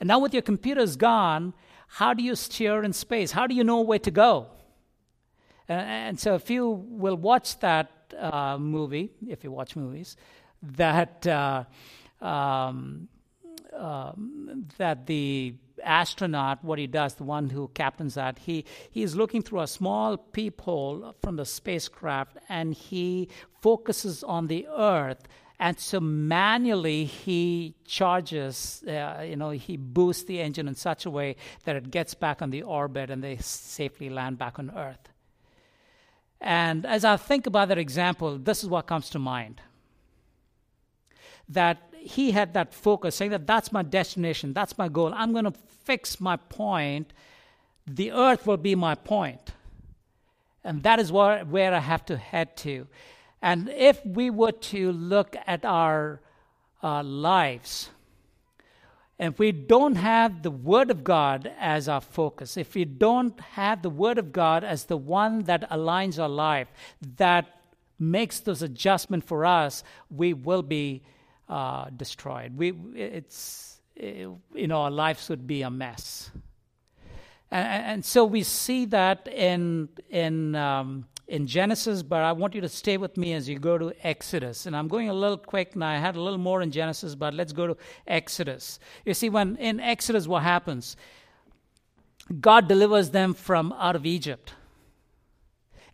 And 0.00 0.08
now, 0.08 0.18
with 0.18 0.32
your 0.32 0.42
computers 0.42 0.96
gone, 0.96 1.54
how 1.88 2.14
do 2.14 2.22
you 2.22 2.36
steer 2.36 2.82
in 2.82 2.92
space? 2.92 3.32
How 3.32 3.46
do 3.46 3.54
you 3.54 3.64
know 3.64 3.80
where 3.80 3.98
to 3.98 4.10
go? 4.10 4.46
And 5.68 6.18
so, 6.18 6.34
if 6.34 6.50
you 6.50 6.68
will 6.68 7.16
watch 7.16 7.58
that 7.60 7.90
uh, 8.18 8.58
movie, 8.58 9.10
if 9.28 9.44
you 9.44 9.50
watch 9.50 9.76
movies, 9.76 10.16
that 10.62 11.26
uh, 11.26 11.64
um, 12.20 13.08
uh, 13.76 14.12
that 14.76 15.06
the 15.06 15.54
astronaut, 15.84 16.64
what 16.64 16.78
he 16.78 16.86
does, 16.86 17.14
the 17.14 17.24
one 17.24 17.50
who 17.50 17.68
captains 17.68 18.14
that, 18.14 18.38
he 18.38 18.64
he's 18.90 19.14
looking 19.14 19.42
through 19.42 19.60
a 19.60 19.66
small 19.66 20.16
peephole 20.16 21.14
from 21.22 21.36
the 21.36 21.44
spacecraft, 21.44 22.38
and 22.48 22.74
he 22.74 23.28
focuses 23.60 24.22
on 24.22 24.46
the 24.46 24.66
Earth. 24.68 25.26
And 25.60 25.78
so 25.78 25.98
manually 25.98 27.04
he 27.04 27.74
charges, 27.84 28.84
uh, 28.86 29.24
you 29.28 29.34
know, 29.34 29.50
he 29.50 29.76
boosts 29.76 30.24
the 30.24 30.40
engine 30.40 30.68
in 30.68 30.76
such 30.76 31.04
a 31.04 31.10
way 31.10 31.34
that 31.64 31.74
it 31.74 31.90
gets 31.90 32.14
back 32.14 32.42
on 32.42 32.50
the 32.50 32.62
orbit 32.62 33.10
and 33.10 33.24
they 33.24 33.38
safely 33.38 34.08
land 34.08 34.38
back 34.38 34.60
on 34.60 34.70
Earth. 34.70 35.08
And 36.40 36.86
as 36.86 37.04
I 37.04 37.16
think 37.16 37.48
about 37.48 37.68
that 37.68 37.78
example, 37.78 38.38
this 38.38 38.62
is 38.62 38.68
what 38.68 38.86
comes 38.86 39.10
to 39.10 39.18
mind. 39.18 39.60
That 41.48 41.78
he 41.98 42.30
had 42.30 42.54
that 42.54 42.74
focus, 42.74 43.16
saying 43.16 43.32
that 43.32 43.46
that's 43.46 43.72
my 43.72 43.82
destination, 43.82 44.52
that's 44.52 44.78
my 44.78 44.88
goal. 44.88 45.12
I'm 45.14 45.32
going 45.32 45.44
to 45.44 45.54
fix 45.84 46.20
my 46.20 46.36
point. 46.36 47.12
The 47.86 48.12
earth 48.12 48.46
will 48.46 48.56
be 48.56 48.74
my 48.74 48.94
point. 48.94 49.52
And 50.64 50.82
that 50.82 50.98
is 50.98 51.10
where, 51.10 51.44
where 51.44 51.74
I 51.74 51.78
have 51.78 52.04
to 52.06 52.16
head 52.16 52.56
to. 52.58 52.86
And 53.40 53.68
if 53.68 54.04
we 54.04 54.30
were 54.30 54.52
to 54.52 54.92
look 54.92 55.36
at 55.46 55.64
our 55.64 56.20
uh, 56.82 57.02
lives, 57.02 57.90
if 59.18 59.38
we 59.38 59.50
don't 59.50 59.96
have 59.96 60.42
the 60.42 60.50
Word 60.50 60.90
of 60.90 61.02
God 61.02 61.50
as 61.58 61.88
our 61.88 62.00
focus, 62.00 62.56
if 62.56 62.74
we 62.74 62.84
don't 62.84 63.38
have 63.40 63.82
the 63.82 63.90
Word 63.90 64.18
of 64.18 64.32
God 64.32 64.62
as 64.62 64.84
the 64.84 64.96
one 64.96 65.44
that 65.44 65.68
aligns 65.70 66.20
our 66.20 66.28
life, 66.28 66.68
that 67.16 67.60
makes 67.98 68.40
those 68.40 68.62
adjustments 68.62 69.26
for 69.26 69.44
us, 69.44 69.82
we 70.10 70.32
will 70.32 70.62
be 70.62 71.02
uh, 71.48 71.90
destroyed. 71.96 72.56
We, 72.56 72.72
it's, 72.94 73.80
it, 73.96 74.28
you 74.54 74.66
know, 74.66 74.82
our 74.82 74.90
lives 74.90 75.28
would 75.28 75.46
be 75.46 75.62
a 75.62 75.70
mess. 75.70 76.30
And, 77.50 77.84
and 77.84 78.04
so 78.04 78.24
we 78.24 78.42
see 78.42 78.84
that 78.86 79.28
in, 79.28 79.88
in 80.10 80.54
um, 80.54 81.06
in 81.28 81.46
Genesis, 81.46 82.02
but 82.02 82.22
I 82.22 82.32
want 82.32 82.54
you 82.54 82.62
to 82.62 82.68
stay 82.68 82.96
with 82.96 83.18
me 83.18 83.34
as 83.34 83.48
you 83.48 83.58
go 83.58 83.76
to 83.76 83.92
Exodus. 84.02 84.64
And 84.64 84.74
I'm 84.74 84.88
going 84.88 85.10
a 85.10 85.14
little 85.14 85.36
quick, 85.36 85.76
now. 85.76 85.88
I 85.88 85.98
had 85.98 86.16
a 86.16 86.22
little 86.22 86.38
more 86.38 86.62
in 86.62 86.70
Genesis, 86.70 87.14
but 87.14 87.34
let's 87.34 87.52
go 87.52 87.66
to 87.66 87.76
Exodus. 88.06 88.80
You 89.04 89.12
see, 89.12 89.28
when 89.28 89.56
in 89.56 89.78
Exodus, 89.78 90.26
what 90.26 90.42
happens? 90.42 90.96
God 92.40 92.66
delivers 92.66 93.10
them 93.10 93.34
from 93.34 93.72
out 93.74 93.94
of 93.94 94.06
Egypt. 94.06 94.54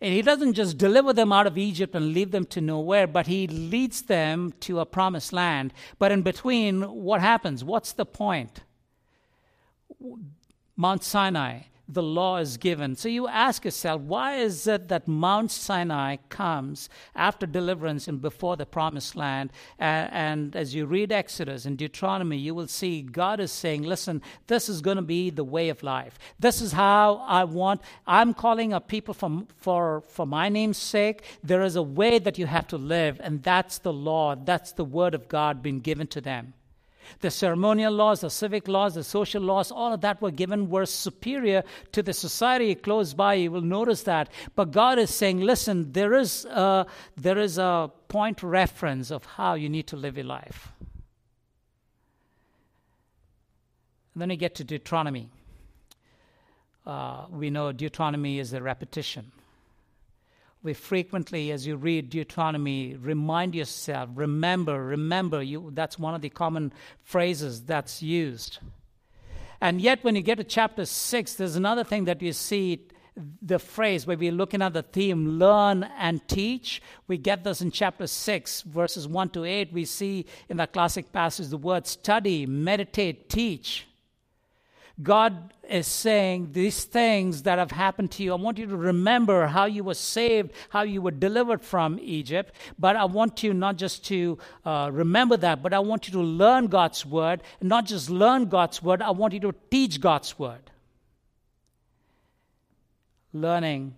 And 0.01 0.13
he 0.13 0.21
doesn't 0.21 0.53
just 0.53 0.77
deliver 0.77 1.13
them 1.13 1.31
out 1.31 1.47
of 1.47 1.57
Egypt 1.57 1.95
and 1.95 2.13
leave 2.13 2.31
them 2.31 2.45
to 2.47 2.61
nowhere, 2.61 3.07
but 3.07 3.27
he 3.27 3.47
leads 3.47 4.03
them 4.03 4.53
to 4.61 4.79
a 4.79 4.85
promised 4.85 5.31
land. 5.33 5.73
But 5.99 6.11
in 6.11 6.21
between, 6.21 6.81
what 6.81 7.21
happens? 7.21 7.63
What's 7.63 7.93
the 7.93 8.05
point? 8.05 8.61
Mount 10.75 11.03
Sinai 11.03 11.61
the 11.87 12.03
law 12.03 12.37
is 12.37 12.57
given. 12.57 12.95
So 12.95 13.09
you 13.09 13.27
ask 13.27 13.63
yourself, 13.63 14.01
why 14.01 14.35
is 14.35 14.65
it 14.65 14.87
that 14.87 15.07
Mount 15.07 15.51
Sinai 15.51 16.17
comes 16.29 16.89
after 17.15 17.45
deliverance 17.45 18.07
and 18.07 18.21
before 18.21 18.55
the 18.57 18.65
promised 18.65 19.15
land? 19.15 19.51
And, 19.77 20.11
and 20.11 20.55
as 20.55 20.73
you 20.73 20.85
read 20.85 21.11
Exodus 21.11 21.65
and 21.65 21.77
Deuteronomy, 21.77 22.37
you 22.37 22.55
will 22.55 22.67
see 22.67 23.01
God 23.01 23.39
is 23.39 23.51
saying, 23.51 23.83
listen, 23.83 24.21
this 24.47 24.67
is 24.67 24.81
going 24.81 24.97
to 24.97 25.03
be 25.03 25.29
the 25.29 25.43
way 25.43 25.69
of 25.69 25.83
life. 25.83 26.17
This 26.39 26.61
is 26.61 26.71
how 26.71 27.23
I 27.27 27.43
want, 27.43 27.81
I'm 28.07 28.33
calling 28.33 28.73
a 28.73 28.81
people 28.81 29.13
for, 29.13 30.01
for 30.01 30.25
my 30.25 30.49
name's 30.49 30.77
sake. 30.77 31.23
There 31.43 31.61
is 31.61 31.75
a 31.75 31.83
way 31.83 32.19
that 32.19 32.37
you 32.37 32.47
have 32.47 32.67
to 32.67 32.77
live, 32.77 33.19
and 33.23 33.43
that's 33.43 33.77
the 33.77 33.93
law, 33.93 34.35
that's 34.35 34.71
the 34.71 34.85
word 34.85 35.13
of 35.13 35.27
God 35.27 35.61
being 35.61 35.81
given 35.81 36.07
to 36.07 36.21
them. 36.21 36.53
The 37.21 37.31
ceremonial 37.31 37.93
laws, 37.93 38.21
the 38.21 38.29
civic 38.29 38.67
laws, 38.67 38.95
the 38.95 39.03
social 39.03 39.41
laws, 39.41 39.71
all 39.71 39.93
of 39.93 40.01
that 40.01 40.21
were 40.21 40.31
given 40.31 40.69
were 40.69 40.85
superior 40.85 41.63
to 41.91 42.03
the 42.03 42.13
society 42.13 42.75
close 42.75 43.13
by. 43.13 43.35
You 43.35 43.51
will 43.51 43.61
notice 43.61 44.03
that. 44.03 44.29
But 44.55 44.71
God 44.71 44.99
is 44.99 45.13
saying, 45.13 45.41
listen, 45.41 45.91
there 45.91 46.13
is 46.13 46.45
a, 46.45 46.85
there 47.15 47.37
is 47.37 47.57
a 47.57 47.91
point 48.07 48.43
reference 48.43 49.11
of 49.11 49.25
how 49.25 49.53
you 49.53 49.69
need 49.69 49.87
to 49.87 49.95
live 49.95 50.17
your 50.17 50.25
life. 50.25 50.71
And 54.13 54.21
then 54.21 54.29
you 54.29 54.37
get 54.37 54.55
to 54.55 54.63
Deuteronomy. 54.63 55.29
Uh, 56.85 57.25
we 57.29 57.49
know 57.49 57.71
Deuteronomy 57.71 58.39
is 58.39 58.53
a 58.53 58.61
repetition 58.61 59.31
we 60.65 60.73
frequently, 60.73 61.51
as 61.51 61.67
you 61.67 61.75
read 61.75 62.09
Deuteronomy, 62.09 62.95
remind 62.95 63.53
yourself, 63.53 64.09
remember, 64.15 64.83
remember. 64.83 65.43
You, 65.43 65.69
that's 65.73 65.99
one 65.99 66.15
of 66.15 66.21
the 66.21 66.29
common 66.29 66.73
phrases 67.03 67.61
that's 67.61 68.01
used. 68.01 68.57
And 69.61 69.79
yet, 69.79 70.03
when 70.03 70.15
you 70.15 70.23
get 70.23 70.39
to 70.39 70.43
chapter 70.43 70.85
6, 70.85 71.35
there's 71.35 71.55
another 71.55 71.83
thing 71.83 72.05
that 72.05 72.21
you 72.21 72.33
see 72.33 72.87
the 73.41 73.59
phrase 73.59 74.05
where 74.05 74.17
we're 74.17 74.31
looking 74.31 74.61
at 74.63 74.73
the 74.73 74.81
theme 74.81 75.37
learn 75.39 75.83
and 75.99 76.27
teach. 76.27 76.81
We 77.07 77.17
get 77.19 77.43
this 77.43 77.61
in 77.61 77.69
chapter 77.69 78.07
6, 78.07 78.63
verses 78.63 79.07
1 79.07 79.29
to 79.29 79.45
8. 79.45 79.71
We 79.71 79.85
see 79.85 80.25
in 80.49 80.57
that 80.57 80.73
classic 80.73 81.13
passage 81.13 81.49
the 81.49 81.57
word 81.57 81.85
study, 81.85 82.47
meditate, 82.47 83.29
teach. 83.29 83.85
God 85.03 85.53
is 85.69 85.87
saying 85.87 86.53
these 86.53 86.85
things 86.85 87.43
that 87.43 87.59
have 87.59 87.71
happened 87.71 88.11
to 88.11 88.23
you. 88.23 88.31
I 88.31 88.35
want 88.35 88.57
you 88.57 88.65
to 88.67 88.77
remember 88.77 89.47
how 89.47 89.65
you 89.65 89.83
were 89.83 89.93
saved, 89.93 90.51
how 90.69 90.83
you 90.83 91.01
were 91.01 91.11
delivered 91.11 91.61
from 91.61 91.99
Egypt. 92.01 92.53
But 92.79 92.95
I 92.95 93.03
want 93.05 93.43
you 93.43 93.53
not 93.53 93.75
just 93.75 94.05
to 94.05 94.37
uh, 94.63 94.89
remember 94.93 95.35
that, 95.37 95.61
but 95.61 95.73
I 95.73 95.79
want 95.79 96.07
you 96.07 96.13
to 96.13 96.21
learn 96.21 96.67
God's 96.67 97.05
word. 97.05 97.43
And 97.59 97.67
not 97.67 97.85
just 97.85 98.09
learn 98.09 98.45
God's 98.45 98.81
word, 98.81 99.01
I 99.01 99.11
want 99.11 99.33
you 99.33 99.41
to 99.41 99.55
teach 99.69 99.99
God's 99.99 100.39
word. 100.39 100.71
Learning 103.33 103.95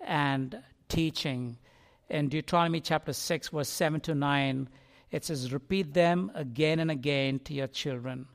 and 0.00 0.62
teaching. 0.88 1.56
In 2.10 2.28
Deuteronomy 2.28 2.80
chapter 2.80 3.14
6, 3.14 3.48
verse 3.48 3.68
7 3.70 4.00
to 4.02 4.14
9, 4.14 4.68
it 5.10 5.24
says, 5.24 5.50
Repeat 5.50 5.94
them 5.94 6.30
again 6.34 6.78
and 6.78 6.90
again 6.90 7.38
to 7.40 7.54
your 7.54 7.68
children 7.68 8.26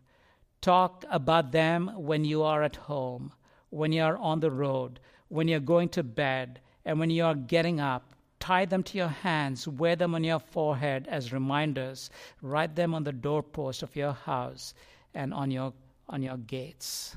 Talk 0.62 1.06
about 1.10 1.52
them 1.52 1.91
when 1.95 2.26
you 2.26 2.43
are 2.43 2.63
at 2.63 2.76
home, 2.76 3.32
when 3.69 3.91
you 3.91 4.02
are 4.04 4.17
on 4.17 4.39
the 4.39 4.52
road, 4.52 5.00
when 5.30 5.48
you're 5.48 5.60
going 5.60 5.89
to 5.89 6.04
bed, 6.04 6.60
and 6.86 7.00
when 7.00 7.10
you 7.10 7.24
are 7.24 7.36
getting 7.36 7.80
up. 7.80 8.15
Tie 8.39 8.65
them 8.65 8.84
to 8.84 8.98
your 8.98 9.10
hands, 9.10 9.67
wear 9.67 9.95
them 9.95 10.15
on 10.15 10.24
your 10.24 10.39
forehead 10.39 11.08
as 11.10 11.34
reminders, 11.34 12.10
write 12.41 12.76
them 12.76 12.93
on 12.93 13.04
the 13.04 13.12
doorpost 13.12 13.84
of 13.84 13.95
your 13.95 14.13
house 14.13 14.74
and 15.13 15.34
on 15.34 15.52
your, 15.52 15.74
on 16.08 16.22
your 16.22 16.38
gates. 16.38 17.15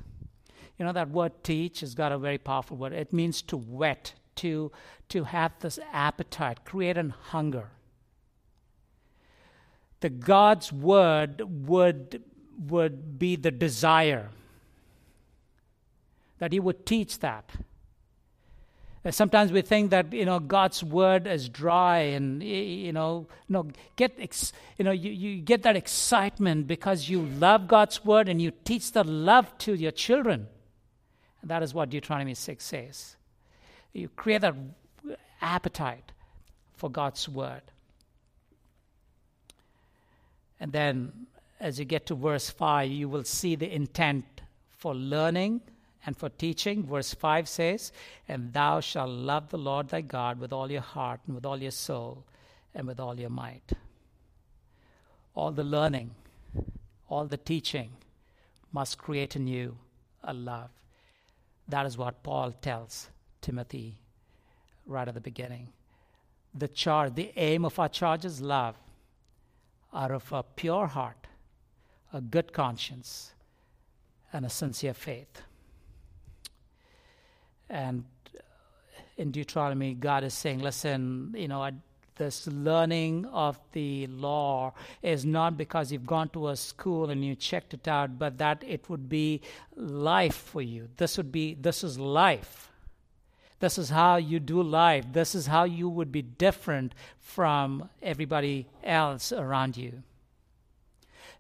You 0.79 0.85
know, 0.85 0.93
that 0.93 1.11
word 1.11 1.33
teach 1.45 1.81
has 1.81 1.95
got 1.95 2.13
a 2.13 2.19
very 2.19 2.39
powerful 2.39 2.77
word. 2.77 2.93
It 2.93 3.13
means 3.13 3.41
to 3.43 3.57
whet, 3.57 4.15
to, 4.37 4.73
to 5.11 5.25
have 5.25 5.53
this 5.61 5.79
appetite, 5.93 6.65
create 6.65 6.99
an 6.99 7.11
hunger. 7.11 7.71
the 10.03 10.11
God's 10.11 10.73
word 10.73 11.43
would, 11.69 12.23
would 12.69 13.19
be 13.19 13.37
the 13.37 13.51
desire, 13.51 14.31
that 16.39 16.53
He 16.53 16.61
would 16.61 16.87
teach 16.87 17.19
that. 17.21 17.51
Uh, 19.05 19.11
sometimes 19.11 19.51
we 19.51 19.63
think 19.63 19.91
that 19.91 20.13
you 20.13 20.25
know 20.25 20.39
God's 20.39 20.85
word 20.85 21.27
is 21.27 21.49
dry, 21.49 21.99
and 21.99 22.43
you 22.43 22.93
know, 22.93 23.27
you 23.49 23.53
know, 23.53 23.67
get 23.97 24.15
ex, 24.19 24.53
you 24.79 24.85
know, 24.85 24.93
you, 24.93 25.11
you 25.11 25.41
get 25.43 25.63
that 25.65 25.77
excitement 25.77 26.67
because 26.69 27.09
you 27.09 27.23
love 27.23 27.67
God's 27.67 28.05
word 28.05 28.29
and 28.29 28.41
you 28.41 28.53
teach 28.65 28.93
the 28.93 29.03
love 29.03 29.57
to 29.59 29.75
your 29.75 29.91
children. 29.91 30.47
And 31.41 31.51
that 31.51 31.63
is 31.65 31.75
what 31.75 31.91
Deuteronomy 31.91 32.35
six 32.35 32.65
says. 32.65 33.17
You 33.93 34.09
create 34.09 34.43
that 34.43 34.55
appetite 35.41 36.13
for 36.77 36.89
God's 36.89 37.29
word. 37.29 37.63
And 40.61 40.73
then, 40.73 41.27
as 41.63 41.79
you 41.79 41.85
get 41.85 42.07
to 42.07 42.15
verse 42.15 42.51
five, 42.51 42.91
you 42.91 43.09
will 43.09 43.25
see 43.25 43.55
the 43.55 43.73
intent 43.73 44.43
for 44.77 44.95
learning 44.95 45.61
and 46.05 46.17
for 46.17 46.29
teaching. 46.29 46.85
Verse 46.85 47.15
5 47.15 47.49
says, 47.49 47.93
And 48.29 48.53
thou 48.53 48.81
shalt 48.81 49.11
love 49.11 49.51
the 49.51 49.59
Lord 49.59 49.89
thy 49.89 50.01
God 50.01 50.41
with 50.41 50.53
all 50.53 50.71
your 50.71 50.81
heart 50.81 51.21
and 51.27 51.35
with 51.35 51.47
all 51.47 51.63
your 51.63 51.71
soul 51.71 52.25
and 52.75 52.87
with 52.87 52.99
all 52.99 53.19
your 53.19 53.31
might. 53.31 53.73
All 55.35 55.53
the 55.53 55.65
learning, 55.65 56.11
all 57.09 57.27
the 57.27 57.37
teaching 57.37 57.93
must 58.73 58.99
create 58.99 59.37
in 59.37 59.47
you 59.47 59.79
a 60.25 60.35
love. 60.35 60.71
That 61.69 61.87
is 61.87 61.97
what 61.97 62.23
Paul 62.23 62.53
tells 62.53 63.09
Timothy 63.41 63.99
right 64.87 65.07
at 65.07 65.15
the 65.15 65.21
beginning. 65.21 65.69
The 66.55 66.69
charge, 66.69 67.15
the 67.15 67.33
aim 67.37 67.65
of 67.65 67.79
our 67.79 67.89
charge 67.89 68.25
is 68.25 68.41
love 68.41 68.77
out 69.95 70.11
of 70.11 70.31
a 70.33 70.43
pure 70.43 70.87
heart, 70.87 71.29
a 72.13 72.21
good 72.21 72.53
conscience, 72.53 73.33
and 74.33 74.47
a 74.47 74.51
sincere 74.51 74.95
faith. 74.95 75.43
And 77.69 78.05
in 79.17 79.31
Deuteronomy, 79.31 79.95
God 79.95 80.25
is 80.25 80.35
saying, 80.35 80.61
listen, 80.61 81.35
you 81.37 81.49
know, 81.49 81.71
this 82.17 82.47
learning 82.47 83.27
of 83.27 83.59
the 83.73 84.07
law 84.09 84.75
is 85.03 85.25
not 85.25 85.57
because 85.57 85.91
you've 85.91 86.07
gone 86.07 86.29
to 86.31 86.49
a 86.49 86.57
school 86.57 87.11
and 87.11 87.25
you 87.25 87.35
checked 87.35 87.75
it 87.75 87.89
out, 87.89 88.19
but 88.19 88.39
that 88.39 88.63
it 88.67 88.89
would 88.91 89.09
be 89.09 89.41
life 89.75 90.37
for 90.37 90.61
you. 90.61 90.89
This 90.97 91.17
would 91.17 91.33
be, 91.33 91.55
this 91.55 91.83
is 91.83 91.99
life. 91.99 92.71
This 93.61 93.79
is 93.79 93.91
how 93.91 94.17
you 94.17 94.41
do 94.41 94.63
life. 94.63 95.07
This 95.13 95.35
is 95.35 95.47
how 95.47 95.65
you 95.65 95.89
would 95.89 96.13
be 96.13 96.23
different 96.23 96.95
from 97.19 97.89
everybody 98.03 98.67
else 98.83 99.33
around 99.33 99.77
you. 99.77 100.03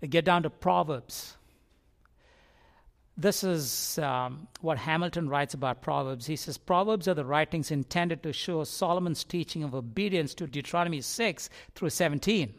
Get 0.08 0.24
down 0.24 0.42
to 0.42 0.50
Proverbs 0.50 1.36
this 3.16 3.44
is 3.44 3.98
um, 3.98 4.48
what 4.60 4.78
Hamilton 4.78 5.28
writes 5.28 5.54
about 5.54 5.82
Proverbs. 5.82 6.26
He 6.26 6.36
says, 6.36 6.56
Proverbs 6.56 7.06
are 7.06 7.14
the 7.14 7.24
writings 7.24 7.70
intended 7.70 8.22
to 8.22 8.32
show 8.32 8.64
Solomon's 8.64 9.22
teaching 9.22 9.62
of 9.62 9.74
obedience 9.74 10.34
to 10.34 10.46
Deuteronomy 10.46 11.00
6 11.00 11.50
through 11.74 11.90
17. 11.90 12.54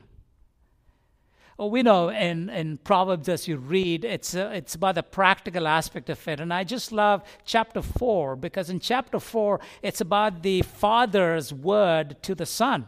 Well, 1.58 1.70
we 1.70 1.84
know 1.84 2.10
in, 2.10 2.50
in 2.50 2.78
Proverbs, 2.78 3.30
as 3.30 3.48
you 3.48 3.58
read, 3.58 4.06
it's, 4.06 4.36
uh, 4.36 4.52
it's 4.54 4.76
about 4.76 4.96
the 4.96 5.04
practical 5.04 5.68
aspect 5.68 6.10
of 6.10 6.28
it. 6.28 6.40
And 6.40 6.54
I 6.54 6.64
just 6.64 6.92
love 6.92 7.24
chapter 7.46 7.82
4 7.82 8.36
because 8.36 8.70
in 8.70 8.80
chapter 8.80 9.20
4, 9.20 9.60
it's 9.82 10.02
about 10.02 10.44
the 10.44 10.62
father's 10.64 11.54
word 11.54 12.22
to 12.24 12.36
the 12.36 12.46
son. 12.46 12.88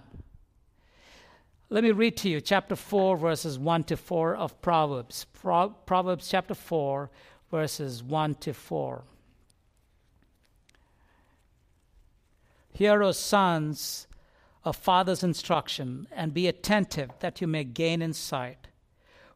Let 1.75 1.83
me 1.83 1.91
read 1.91 2.15
to 2.19 2.29
you 2.29 2.39
chapter 2.39 2.77
4, 2.77 3.17
verses 3.17 3.59
1 3.59 3.83
to 3.83 3.97
4 3.97 4.33
of 4.33 4.61
Proverbs. 4.61 5.25
Pro- 5.33 5.75
Proverbs 5.85 6.29
chapter 6.29 6.55
4, 6.55 7.09
verses 7.51 8.01
1 8.01 8.35
to 8.35 8.53
4. 8.53 9.03
Hear, 12.71 13.03
O 13.03 13.11
sons, 13.11 14.07
a 14.63 14.71
father's 14.71 15.21
instruction, 15.21 16.07
and 16.13 16.33
be 16.33 16.47
attentive 16.47 17.09
that 17.19 17.41
you 17.41 17.47
may 17.47 17.65
gain 17.65 18.01
insight. 18.01 18.69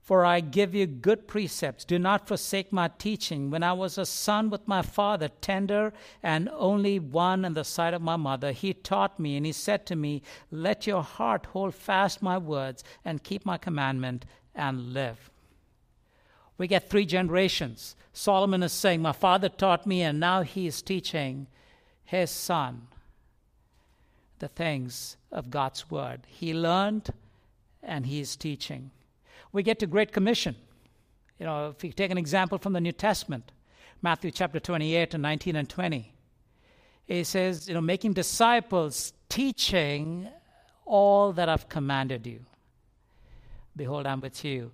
For 0.09 0.25
I 0.25 0.39
give 0.39 0.73
you 0.73 0.87
good 0.87 1.27
precepts. 1.27 1.85
Do 1.85 1.99
not 1.99 2.27
forsake 2.27 2.73
my 2.73 2.87
teaching. 2.97 3.51
When 3.51 3.61
I 3.61 3.73
was 3.73 3.95
a 3.95 4.07
son 4.07 4.49
with 4.49 4.67
my 4.67 4.81
father, 4.81 5.29
tender 5.39 5.93
and 6.23 6.49
only 6.51 6.97
one 6.97 7.45
in 7.45 7.53
the 7.53 7.63
sight 7.63 7.93
of 7.93 8.01
my 8.01 8.15
mother, 8.15 8.51
he 8.51 8.73
taught 8.73 9.19
me, 9.19 9.37
and 9.37 9.45
he 9.45 9.51
said 9.51 9.85
to 9.85 9.95
me, 9.95 10.23
Let 10.49 10.87
your 10.87 11.03
heart 11.03 11.45
hold 11.45 11.75
fast 11.75 12.23
my 12.23 12.39
words, 12.39 12.83
and 13.05 13.23
keep 13.23 13.45
my 13.45 13.59
commandment, 13.59 14.25
and 14.55 14.93
live. 14.93 15.29
We 16.57 16.65
get 16.65 16.89
three 16.89 17.05
generations. 17.05 17.95
Solomon 18.11 18.63
is 18.63 18.71
saying, 18.71 19.03
My 19.03 19.11
father 19.11 19.47
taught 19.47 19.85
me, 19.85 20.01
and 20.01 20.19
now 20.19 20.41
he 20.41 20.65
is 20.65 20.81
teaching 20.81 21.45
his 22.03 22.31
son 22.31 22.87
the 24.39 24.47
things 24.47 25.17
of 25.31 25.51
God's 25.51 25.91
word. 25.91 26.21
He 26.25 26.51
learned 26.51 27.13
and 27.83 28.07
he 28.07 28.19
is 28.19 28.35
teaching. 28.35 28.89
We 29.51 29.63
get 29.63 29.79
to 29.79 29.87
Great 29.87 30.11
Commission. 30.11 30.55
You 31.39 31.45
know, 31.45 31.69
if 31.69 31.83
you 31.83 31.91
take 31.91 32.11
an 32.11 32.17
example 32.17 32.57
from 32.57 32.73
the 32.73 32.81
New 32.81 32.91
Testament, 32.91 33.51
Matthew 34.01 34.31
chapter 34.31 34.59
28 34.59 35.13
and 35.13 35.23
19 35.23 35.55
and 35.55 35.69
20, 35.69 36.13
it 37.07 37.25
says, 37.25 37.67
you 37.67 37.73
know, 37.73 37.81
making 37.81 38.13
disciples, 38.13 39.13
teaching 39.29 40.29
all 40.85 41.33
that 41.33 41.49
I've 41.49 41.67
commanded 41.67 42.27
you. 42.27 42.45
Behold, 43.75 44.05
I'm 44.05 44.21
with 44.21 44.43
you 44.43 44.71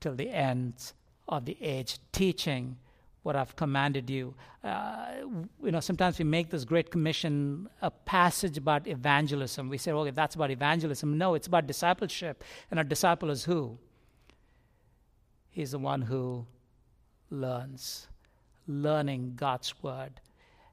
till 0.00 0.14
the 0.14 0.30
end 0.30 0.92
of 1.28 1.44
the 1.44 1.56
age, 1.60 1.98
teaching 2.12 2.76
what 3.24 3.36
I've 3.36 3.56
commanded 3.56 4.08
you. 4.08 4.34
Uh, 4.62 5.06
you 5.62 5.72
know, 5.72 5.80
sometimes 5.80 6.18
we 6.18 6.24
make 6.24 6.48
this 6.48 6.64
Great 6.64 6.90
Commission 6.90 7.68
a 7.82 7.90
passage 7.90 8.56
about 8.56 8.86
evangelism. 8.86 9.68
We 9.68 9.78
say, 9.78 9.90
okay, 9.90 10.12
that's 10.12 10.36
about 10.36 10.50
evangelism. 10.50 11.18
No, 11.18 11.34
it's 11.34 11.48
about 11.48 11.66
discipleship. 11.66 12.44
And 12.70 12.78
a 12.78 12.84
disciple 12.84 13.30
is 13.30 13.44
who? 13.44 13.78
He's 15.56 15.70
the 15.70 15.78
one 15.78 16.02
who 16.02 16.44
learns, 17.30 18.08
learning 18.68 19.36
God's 19.36 19.72
word. 19.82 20.20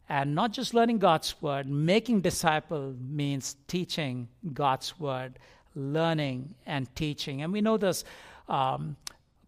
And 0.10 0.36
not 0.36 0.52
just 0.52 0.74
learning 0.74 0.98
God's 0.98 1.42
word, 1.42 1.70
making 1.70 2.20
disciple 2.20 2.94
means 3.00 3.56
teaching 3.70 4.28
God's 4.52 5.00
word, 5.00 5.40
learning 5.74 6.56
and 6.66 6.94
teaching. 6.98 7.42
And 7.42 7.54
we 7.54 7.62
know 7.62 7.78
this 7.78 8.04
um, 8.50 8.98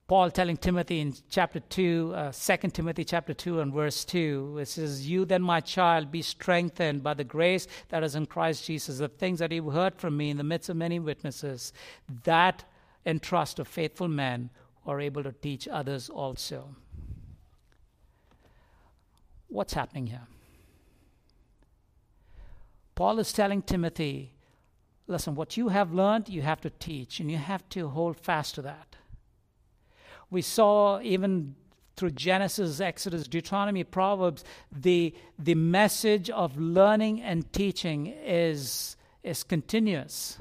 Paul 0.08 0.32
telling 0.32 0.56
Timothy 0.56 1.02
in 1.02 1.14
chapter 1.30 1.60
2, 1.60 2.14
uh, 2.16 2.32
2 2.32 2.70
Timothy 2.70 3.04
chapter 3.04 3.34
2 3.34 3.60
and 3.60 3.74
verse 3.74 4.06
2, 4.06 4.60
it 4.62 4.70
says, 4.70 5.10
You 5.10 5.26
then, 5.26 5.42
my 5.42 5.60
child, 5.60 6.14
be 6.14 6.22
strengthened 6.22 7.04
by 7.04 7.14
the 7.14 7.26
grace 7.26 7.68
that 7.90 8.06
is 8.06 8.16
in 8.16 8.26
Christ 8.26 8.66
Jesus, 8.66 9.00
the 9.00 9.10
things 9.10 9.40
that 9.40 9.52
you've 9.52 9.74
heard 9.74 9.98
from 9.98 10.16
me 10.16 10.30
in 10.30 10.38
the 10.38 10.46
midst 10.46 10.70
of 10.70 10.78
many 10.78 10.98
witnesses, 10.98 11.74
that 12.24 12.64
entrust 13.06 13.58
to 13.58 13.66
faithful 13.66 14.08
men 14.08 14.50
are 14.86 15.00
able 15.00 15.24
to 15.24 15.32
teach 15.32 15.68
others 15.68 16.10
also. 16.10 16.76
What's 19.48 19.74
happening 19.74 20.08
here? 20.08 20.28
Paul 22.96 23.20
is 23.20 23.34
telling 23.34 23.62
Timothy, 23.62 24.34
listen, 25.08 25.36
what 25.36 25.58
you 25.58 25.70
have 25.70 25.94
learned, 25.94 26.30
you 26.30 26.42
have 26.42 26.62
to 26.62 26.70
teach, 26.70 27.20
and 27.20 27.30
you 27.30 27.38
have 27.38 27.68
to 27.70 27.90
hold 27.90 28.18
fast 28.18 28.56
to 28.56 28.62
that 28.62 28.96
we 30.30 30.42
saw 30.42 31.00
even 31.02 31.56
through 31.96 32.12
Genesis, 32.12 32.82
Exodus, 32.82 33.28
Deuteronomy, 33.28 33.84
Proverbs, 33.84 34.44
the, 34.72 35.14
the 35.40 35.56
message 35.56 36.30
of 36.30 36.58
learning 36.58 37.22
and 37.22 37.52
teaching 37.54 38.08
is, 38.08 38.98
is 39.24 39.44
continuous. 39.44 40.38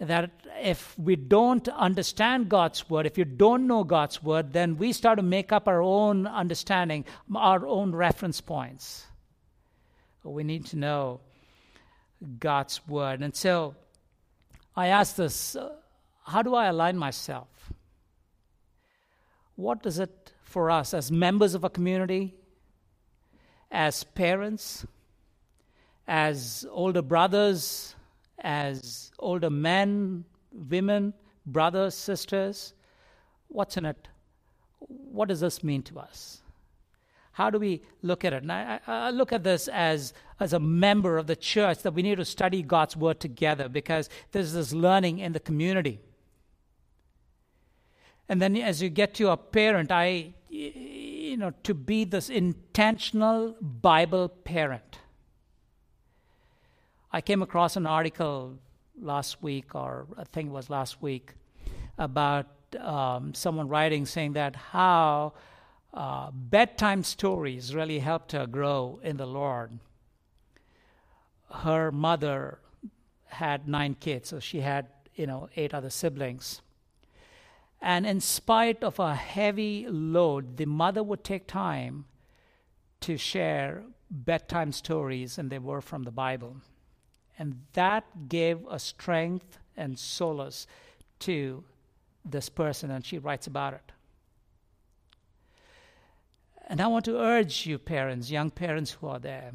That 0.00 0.30
if 0.60 0.98
we 0.98 1.16
don't 1.16 1.68
understand 1.68 2.48
God's 2.48 2.90
word, 2.90 3.06
if 3.06 3.16
you 3.16 3.24
don't 3.24 3.66
know 3.66 3.84
God's 3.84 4.22
word, 4.22 4.52
then 4.52 4.76
we 4.76 4.92
start 4.92 5.18
to 5.18 5.22
make 5.22 5.52
up 5.52 5.68
our 5.68 5.80
own 5.80 6.26
understanding, 6.26 7.04
our 7.34 7.66
own 7.66 7.94
reference 7.94 8.40
points. 8.40 9.06
We 10.24 10.42
need 10.42 10.66
to 10.66 10.76
know 10.76 11.20
God's 12.40 12.80
word. 12.88 13.22
And 13.22 13.34
so 13.36 13.74
I 14.74 14.88
ask 14.88 15.16
this 15.16 15.54
uh, 15.54 15.70
how 16.24 16.42
do 16.42 16.54
I 16.54 16.66
align 16.66 16.96
myself? 16.96 17.48
What 19.56 19.84
is 19.86 19.98
it 19.98 20.32
for 20.42 20.70
us 20.70 20.94
as 20.94 21.12
members 21.12 21.54
of 21.54 21.64
a 21.64 21.70
community, 21.70 22.34
as 23.70 24.04
parents, 24.04 24.86
as 26.08 26.66
older 26.70 27.02
brothers, 27.02 27.94
as 28.44 29.10
older 29.18 29.50
men, 29.50 30.24
women, 30.52 31.12
brothers, 31.46 31.94
sisters? 31.94 32.74
What's 33.48 33.76
in 33.76 33.86
it? 33.86 34.08
What 34.78 35.28
does 35.28 35.40
this 35.40 35.64
mean 35.64 35.82
to 35.84 35.98
us? 35.98 36.42
How 37.32 37.50
do 37.50 37.58
we 37.58 37.82
look 38.02 38.24
at 38.24 38.32
it? 38.32 38.42
And 38.42 38.52
I, 38.52 38.78
I, 38.86 39.10
look 39.10 39.32
at 39.32 39.42
this 39.42 39.66
as, 39.66 40.14
as 40.38 40.52
a 40.52 40.60
member 40.60 41.18
of 41.18 41.26
the 41.26 41.34
church 41.34 41.78
that 41.82 41.92
we 41.92 42.02
need 42.02 42.18
to 42.18 42.24
study 42.24 42.62
God's 42.62 42.96
word 42.96 43.18
together 43.18 43.68
because 43.68 44.08
there's 44.30 44.52
this 44.52 44.72
learning 44.72 45.18
in 45.18 45.32
the 45.32 45.40
community. 45.40 46.00
And 48.28 48.40
then 48.40 48.56
as 48.56 48.80
you 48.80 48.88
get 48.88 49.14
to 49.14 49.30
a 49.30 49.36
parent, 49.36 49.90
I, 49.90 50.34
you 50.48 51.36
know, 51.36 51.52
to 51.64 51.74
be 51.74 52.04
this 52.04 52.30
intentional 52.30 53.56
Bible 53.60 54.28
parent. 54.28 54.98
I 57.14 57.20
came 57.20 57.42
across 57.42 57.76
an 57.76 57.86
article 57.86 58.58
last 59.00 59.40
week, 59.40 59.76
or 59.76 60.08
I 60.18 60.24
think 60.24 60.48
it 60.48 60.52
was 60.52 60.68
last 60.68 61.00
week, 61.00 61.34
about 61.96 62.48
um, 62.80 63.34
someone 63.34 63.68
writing 63.68 64.04
saying 64.04 64.32
that 64.32 64.56
how 64.56 65.34
uh, 65.92 66.32
bedtime 66.32 67.04
stories 67.04 67.72
really 67.72 68.00
helped 68.00 68.32
her 68.32 68.48
grow 68.48 68.98
in 69.04 69.16
the 69.16 69.28
Lord. 69.28 69.78
Her 71.52 71.92
mother 71.92 72.58
had 73.26 73.68
nine 73.68 73.94
kids, 73.94 74.30
so 74.30 74.40
she 74.40 74.62
had, 74.62 74.88
you 75.14 75.28
know, 75.28 75.48
eight 75.54 75.72
other 75.72 75.90
siblings. 75.90 76.62
And 77.80 78.06
in 78.06 78.18
spite 78.18 78.82
of 78.82 78.98
a 78.98 79.14
heavy 79.14 79.86
load, 79.88 80.56
the 80.56 80.66
mother 80.66 81.04
would 81.04 81.22
take 81.22 81.46
time 81.46 82.06
to 83.02 83.16
share 83.16 83.84
bedtime 84.10 84.72
stories, 84.72 85.38
and 85.38 85.48
they 85.48 85.60
were 85.60 85.80
from 85.80 86.02
the 86.02 86.10
Bible. 86.10 86.56
And 87.38 87.60
that 87.72 88.28
gave 88.28 88.60
a 88.70 88.78
strength 88.78 89.58
and 89.76 89.98
solace 89.98 90.66
to 91.20 91.64
this 92.24 92.48
person, 92.48 92.90
and 92.90 93.04
she 93.04 93.18
writes 93.18 93.46
about 93.46 93.74
it. 93.74 93.92
And 96.66 96.80
I 96.80 96.86
want 96.86 97.04
to 97.06 97.18
urge 97.18 97.66
you, 97.66 97.78
parents, 97.78 98.30
young 98.30 98.50
parents 98.50 98.92
who 98.92 99.08
are 99.08 99.18
there. 99.18 99.52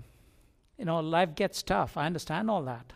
You 0.77 0.85
know, 0.85 0.99
life 0.99 1.35
gets 1.35 1.63
tough. 1.63 1.97
I 1.97 2.05
understand 2.05 2.49
all 2.49 2.61
that. 2.63 2.93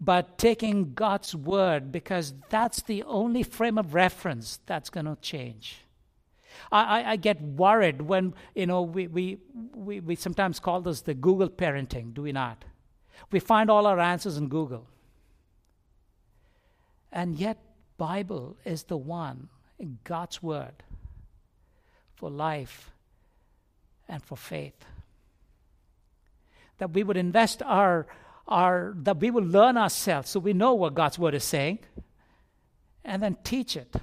But 0.00 0.38
taking 0.38 0.94
God's 0.94 1.34
word, 1.34 1.90
because 1.90 2.34
that's 2.50 2.82
the 2.82 3.02
only 3.04 3.42
frame 3.42 3.78
of 3.78 3.94
reference 3.94 4.60
that's 4.66 4.90
going 4.90 5.06
to 5.06 5.16
change. 5.20 5.78
I, 6.70 7.00
I, 7.00 7.10
I, 7.12 7.16
get 7.16 7.40
worried 7.40 8.02
when, 8.02 8.34
you 8.54 8.66
know, 8.66 8.82
we, 8.82 9.06
we, 9.06 9.38
we, 9.74 10.00
we 10.00 10.14
sometimes 10.14 10.60
call 10.60 10.80
this 10.80 11.02
the 11.02 11.14
Google 11.14 11.48
parenting, 11.48 12.14
do 12.14 12.22
we 12.22 12.32
not? 12.32 12.64
We 13.30 13.40
find 13.40 13.70
all 13.70 13.86
our 13.86 13.98
answers 13.98 14.36
in 14.36 14.48
Google. 14.48 14.86
And 17.12 17.36
yet, 17.36 17.58
Bible 17.96 18.56
is 18.64 18.84
the 18.84 18.96
one, 18.96 19.48
God's 20.04 20.42
word, 20.42 20.82
for 22.14 22.30
life 22.30 22.90
and 24.08 24.22
for 24.22 24.36
faith. 24.36 24.84
That 26.78 26.92
we 26.92 27.02
would 27.02 27.16
invest 27.16 27.62
our, 27.62 28.06
our 28.46 28.94
that 29.02 29.18
we 29.18 29.30
will 29.30 29.44
learn 29.44 29.76
ourselves 29.76 30.30
so 30.30 30.40
we 30.40 30.52
know 30.52 30.74
what 30.74 30.94
God's 30.94 31.18
word 31.18 31.34
is 31.34 31.44
saying, 31.44 31.80
and 33.04 33.22
then 33.22 33.36
teach 33.42 33.76
it 33.76 33.96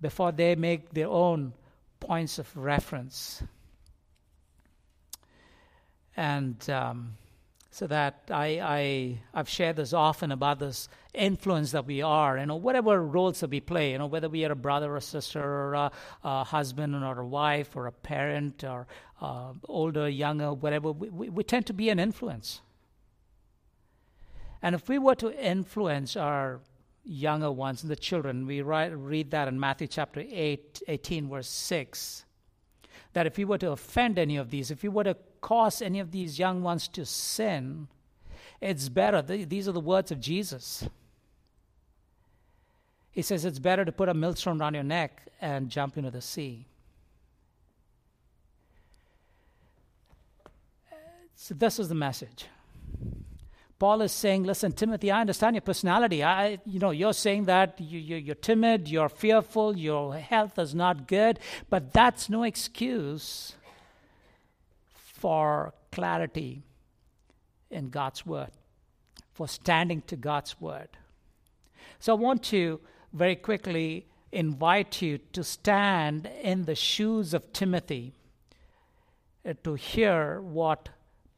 before 0.00 0.32
they 0.32 0.54
make 0.56 0.92
their 0.92 1.08
own 1.08 1.52
points 2.00 2.38
of 2.38 2.54
reference. 2.56 3.42
And 6.16 6.68
um, 6.70 7.14
so 7.76 7.86
that 7.86 8.22
I, 8.30 8.58
I 8.62 9.18
I've 9.34 9.50
shared 9.50 9.76
this 9.76 9.92
often 9.92 10.32
about 10.32 10.60
this 10.60 10.88
influence 11.12 11.72
that 11.72 11.84
we 11.84 12.00
are, 12.00 12.38
you 12.38 12.46
know, 12.46 12.56
whatever 12.56 13.02
roles 13.02 13.40
that 13.40 13.50
we 13.50 13.60
play, 13.60 13.92
you 13.92 13.98
know, 13.98 14.06
whether 14.06 14.30
we 14.30 14.46
are 14.46 14.52
a 14.52 14.56
brother 14.56 14.96
or 14.96 15.00
sister 15.02 15.42
or 15.42 15.74
a, 15.74 15.92
a 16.24 16.44
husband 16.44 16.94
or 16.94 17.20
a 17.20 17.26
wife 17.26 17.76
or 17.76 17.86
a 17.86 17.92
parent 17.92 18.64
or 18.64 18.86
uh, 19.20 19.52
older, 19.68 20.08
younger, 20.08 20.54
whatever, 20.54 20.90
we, 20.90 21.10
we, 21.10 21.28
we 21.28 21.44
tend 21.44 21.66
to 21.66 21.74
be 21.74 21.90
an 21.90 21.98
influence. 21.98 22.62
And 24.62 24.74
if 24.74 24.88
we 24.88 24.98
were 24.98 25.16
to 25.16 25.30
influence 25.38 26.16
our 26.16 26.60
younger 27.04 27.52
ones 27.52 27.82
and 27.82 27.90
the 27.90 27.96
children, 27.96 28.46
we 28.46 28.62
write, 28.62 28.96
read 28.96 29.32
that 29.32 29.48
in 29.48 29.60
Matthew 29.60 29.86
chapter 29.86 30.24
8, 30.26 30.82
18, 30.88 31.28
verse 31.28 31.48
6 31.48 32.24
that 33.12 33.26
if 33.26 33.38
we 33.38 33.46
were 33.46 33.56
to 33.56 33.70
offend 33.70 34.18
any 34.18 34.36
of 34.36 34.50
these, 34.50 34.70
if 34.70 34.82
we 34.82 34.90
were 34.90 35.04
to 35.04 35.16
cause 35.46 35.80
any 35.80 36.00
of 36.00 36.10
these 36.10 36.40
young 36.40 36.60
ones 36.60 36.88
to 36.88 37.06
sin, 37.06 37.86
it's 38.60 38.88
better. 38.88 39.22
These 39.22 39.68
are 39.68 39.72
the 39.72 39.78
words 39.78 40.10
of 40.10 40.18
Jesus. 40.18 40.88
He 43.12 43.22
says 43.22 43.44
it's 43.44 43.60
better 43.60 43.84
to 43.84 43.92
put 43.92 44.08
a 44.08 44.14
millstone 44.14 44.60
around 44.60 44.74
your 44.74 44.82
neck 44.82 45.22
and 45.40 45.70
jump 45.70 45.96
into 45.96 46.10
the 46.10 46.20
sea. 46.20 46.66
So, 51.36 51.54
this 51.54 51.78
is 51.78 51.88
the 51.88 51.94
message. 51.94 52.46
Paul 53.78 54.02
is 54.02 54.10
saying, 54.10 54.42
listen, 54.42 54.72
Timothy, 54.72 55.12
I 55.12 55.20
understand 55.20 55.54
your 55.54 55.60
personality. 55.60 56.24
I, 56.24 56.58
you 56.66 56.80
know, 56.80 56.90
you're 56.90 57.12
saying 57.12 57.44
that 57.44 57.80
you, 57.80 58.00
you, 58.00 58.16
you're 58.16 58.34
timid, 58.34 58.88
you're 58.88 59.10
fearful, 59.10 59.76
your 59.76 60.16
health 60.16 60.58
is 60.58 60.74
not 60.74 61.06
good, 61.06 61.38
but 61.70 61.92
that's 61.92 62.28
no 62.28 62.42
excuse 62.42 63.55
for 65.16 65.72
clarity 65.92 66.62
in 67.70 67.88
God's 67.88 68.26
word, 68.26 68.50
for 69.32 69.48
standing 69.48 70.02
to 70.02 70.16
God's 70.16 70.60
word. 70.60 70.88
So 71.98 72.12
I 72.12 72.16
want 72.16 72.42
to 72.44 72.80
very 73.12 73.36
quickly 73.36 74.06
invite 74.30 75.00
you 75.00 75.18
to 75.32 75.42
stand 75.42 76.28
in 76.42 76.64
the 76.64 76.74
shoes 76.74 77.32
of 77.32 77.52
Timothy 77.52 78.12
uh, 79.48 79.54
to 79.64 79.74
hear 79.74 80.40
what 80.42 80.90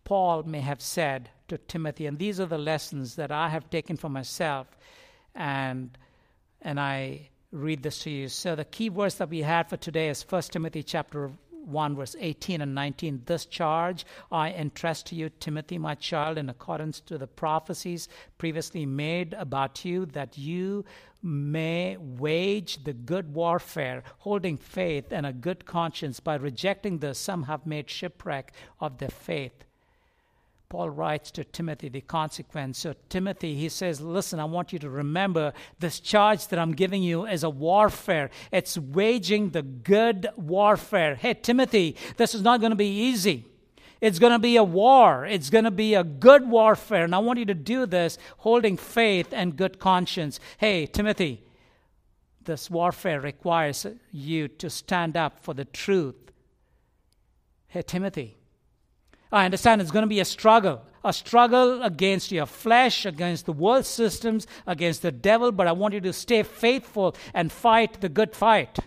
Paul 0.04 0.42
may 0.42 0.60
have 0.60 0.80
said 0.80 1.30
to 1.46 1.58
Timothy. 1.58 2.06
And 2.06 2.18
these 2.18 2.40
are 2.40 2.46
the 2.46 2.58
lessons 2.58 3.14
that 3.14 3.30
I 3.30 3.48
have 3.48 3.70
taken 3.70 3.96
for 3.96 4.08
myself. 4.08 4.66
And, 5.34 5.96
and 6.62 6.80
I 6.80 7.28
read 7.52 7.82
this 7.82 8.00
to 8.00 8.10
you. 8.10 8.28
So 8.28 8.56
the 8.56 8.64
key 8.64 8.88
verse 8.88 9.14
that 9.14 9.28
we 9.28 9.42
had 9.42 9.68
for 9.68 9.76
today 9.76 10.08
is 10.08 10.22
1 10.28 10.42
Timothy 10.42 10.82
chapter 10.82 11.30
1, 11.68 11.96
verse 11.96 12.16
18 12.18 12.60
and 12.60 12.74
19. 12.74 13.22
This 13.26 13.46
charge 13.46 14.06
I 14.32 14.50
entrust 14.50 15.06
to 15.06 15.14
you, 15.14 15.28
Timothy, 15.28 15.78
my 15.78 15.94
child, 15.94 16.38
in 16.38 16.48
accordance 16.48 17.00
to 17.00 17.18
the 17.18 17.26
prophecies 17.26 18.08
previously 18.38 18.86
made 18.86 19.34
about 19.34 19.84
you, 19.84 20.06
that 20.06 20.38
you 20.38 20.84
may 21.22 21.96
wage 21.98 22.84
the 22.84 22.92
good 22.92 23.34
warfare, 23.34 24.02
holding 24.18 24.56
faith 24.56 25.12
and 25.12 25.26
a 25.26 25.32
good 25.32 25.64
conscience. 25.66 26.20
By 26.20 26.36
rejecting 26.36 26.98
this, 26.98 27.18
some 27.18 27.44
have 27.44 27.66
made 27.66 27.90
shipwreck 27.90 28.52
of 28.80 28.98
their 28.98 29.08
faith. 29.08 29.64
Paul 30.68 30.90
writes 30.90 31.30
to 31.30 31.44
Timothy 31.44 31.88
the 31.88 32.02
consequence. 32.02 32.78
So, 32.78 32.94
Timothy, 33.08 33.54
he 33.54 33.70
says, 33.70 34.02
Listen, 34.02 34.38
I 34.38 34.44
want 34.44 34.70
you 34.70 34.78
to 34.80 34.90
remember 34.90 35.54
this 35.78 35.98
charge 35.98 36.46
that 36.48 36.58
I'm 36.58 36.72
giving 36.72 37.02
you 37.02 37.26
is 37.26 37.42
a 37.42 37.48
warfare. 37.48 38.28
It's 38.52 38.76
waging 38.76 39.50
the 39.50 39.62
good 39.62 40.28
warfare. 40.36 41.14
Hey, 41.14 41.32
Timothy, 41.32 41.96
this 42.18 42.34
is 42.34 42.42
not 42.42 42.60
going 42.60 42.70
to 42.70 42.76
be 42.76 43.06
easy. 43.06 43.46
It's 44.02 44.18
going 44.18 44.32
to 44.32 44.38
be 44.38 44.56
a 44.56 44.62
war. 44.62 45.24
It's 45.24 45.48
going 45.48 45.64
to 45.64 45.70
be 45.70 45.94
a 45.94 46.04
good 46.04 46.48
warfare. 46.48 47.04
And 47.04 47.14
I 47.14 47.18
want 47.18 47.38
you 47.38 47.46
to 47.46 47.54
do 47.54 47.86
this 47.86 48.18
holding 48.38 48.76
faith 48.76 49.28
and 49.32 49.56
good 49.56 49.78
conscience. 49.78 50.38
Hey, 50.58 50.84
Timothy, 50.84 51.42
this 52.44 52.70
warfare 52.70 53.20
requires 53.20 53.86
you 54.12 54.48
to 54.48 54.68
stand 54.68 55.16
up 55.16 55.40
for 55.40 55.54
the 55.54 55.64
truth. 55.64 56.30
Hey, 57.68 57.82
Timothy, 57.82 58.37
I 59.30 59.44
understand 59.44 59.80
it's 59.80 59.90
going 59.90 60.04
to 60.04 60.08
be 60.08 60.20
a 60.20 60.24
struggle, 60.24 60.82
a 61.04 61.12
struggle 61.12 61.82
against 61.82 62.32
your 62.32 62.46
flesh, 62.46 63.04
against 63.04 63.46
the 63.46 63.52
world 63.52 63.86
systems, 63.86 64.46
against 64.66 65.02
the 65.02 65.12
devil, 65.12 65.52
but 65.52 65.66
I 65.66 65.72
want 65.72 65.94
you 65.94 66.00
to 66.00 66.12
stay 66.12 66.42
faithful 66.42 67.14
and 67.34 67.52
fight 67.52 68.00
the 68.00 68.08
good 68.08 68.34
fight. 68.34 68.78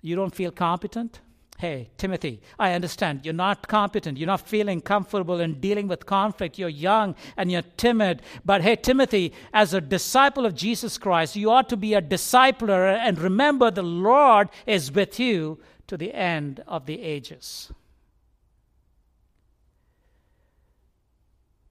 You 0.00 0.16
don't 0.16 0.34
feel 0.34 0.50
competent? 0.50 1.20
Hey, 1.58 1.90
Timothy, 1.98 2.40
I 2.58 2.72
understand. 2.72 3.26
You're 3.26 3.34
not 3.34 3.68
competent. 3.68 4.16
You're 4.16 4.26
not 4.26 4.48
feeling 4.48 4.80
comfortable 4.80 5.40
in 5.40 5.60
dealing 5.60 5.88
with 5.88 6.06
conflict. 6.06 6.58
You're 6.58 6.70
young 6.70 7.14
and 7.36 7.52
you're 7.52 7.60
timid. 7.76 8.22
But 8.46 8.62
hey, 8.62 8.76
Timothy, 8.76 9.34
as 9.52 9.74
a 9.74 9.80
disciple 9.82 10.46
of 10.46 10.54
Jesus 10.54 10.96
Christ, 10.96 11.36
you 11.36 11.50
ought 11.50 11.68
to 11.68 11.76
be 11.76 11.92
a 11.92 12.00
discipler 12.00 12.96
and 12.96 13.18
remember 13.18 13.70
the 13.70 13.82
Lord 13.82 14.48
is 14.66 14.90
with 14.90 15.20
you 15.20 15.58
to 15.90 15.96
the 15.96 16.14
end 16.14 16.62
of 16.68 16.86
the 16.86 17.02
ages. 17.02 17.72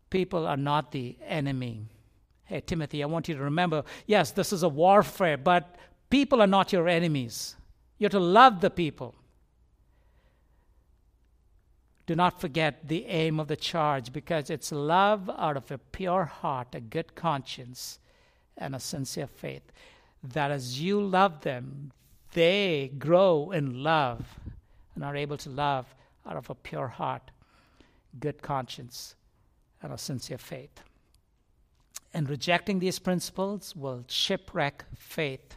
People 0.10 0.46
are 0.46 0.58
not 0.58 0.92
the 0.92 1.16
enemy. 1.26 1.86
Hey, 2.44 2.60
Timothy, 2.60 3.02
I 3.02 3.06
want 3.06 3.30
you 3.30 3.36
to 3.36 3.42
remember 3.42 3.86
yes, 4.08 4.32
this 4.32 4.52
is 4.52 4.62
a 4.62 4.68
warfare, 4.68 5.38
but 5.38 5.78
people 6.10 6.42
are 6.42 6.48
not 6.48 6.74
your 6.74 6.90
enemies. 6.90 7.56
You're 7.98 8.10
to 8.10 8.20
love 8.20 8.60
the 8.60 8.70
people. 8.70 9.16
Do 12.06 12.14
not 12.14 12.42
forget 12.42 12.90
the 12.90 13.06
aim 13.06 13.40
of 13.40 13.48
the 13.48 13.56
charge 13.56 14.12
because 14.12 14.50
it's 14.50 14.74
love 14.74 15.30
out 15.30 15.56
of 15.56 15.72
a 15.72 15.78
pure 15.78 16.26
heart, 16.26 16.76
a 16.76 16.82
good 16.82 17.16
conscience, 17.16 18.00
and 18.58 18.76
a 18.76 18.82
sincere 18.82 19.28
faith. 19.28 19.72
That 20.22 20.52
as 20.52 20.82
you 20.82 21.02
love 21.02 21.40
them, 21.40 21.94
they 22.34 22.92
grow 22.98 23.52
in 23.52 23.84
love 23.84 24.40
and 24.96 25.04
are 25.04 25.16
able 25.16 25.38
to 25.38 25.50
love 25.50 25.86
out 26.26 26.38
of 26.38 26.50
a 26.50 26.56
pure 26.56 26.88
heart, 26.88 27.32
good 28.20 28.42
conscience, 28.42 29.16
and 29.82 29.94
a 29.94 29.98
sincere 29.98 30.38
faith. 30.38 30.82
And 32.14 32.30
rejecting 32.30 32.80
these 32.80 33.00
principles 33.00 33.76
will 33.76 34.04
shipwreck 34.08 34.86
faith. 34.96 35.56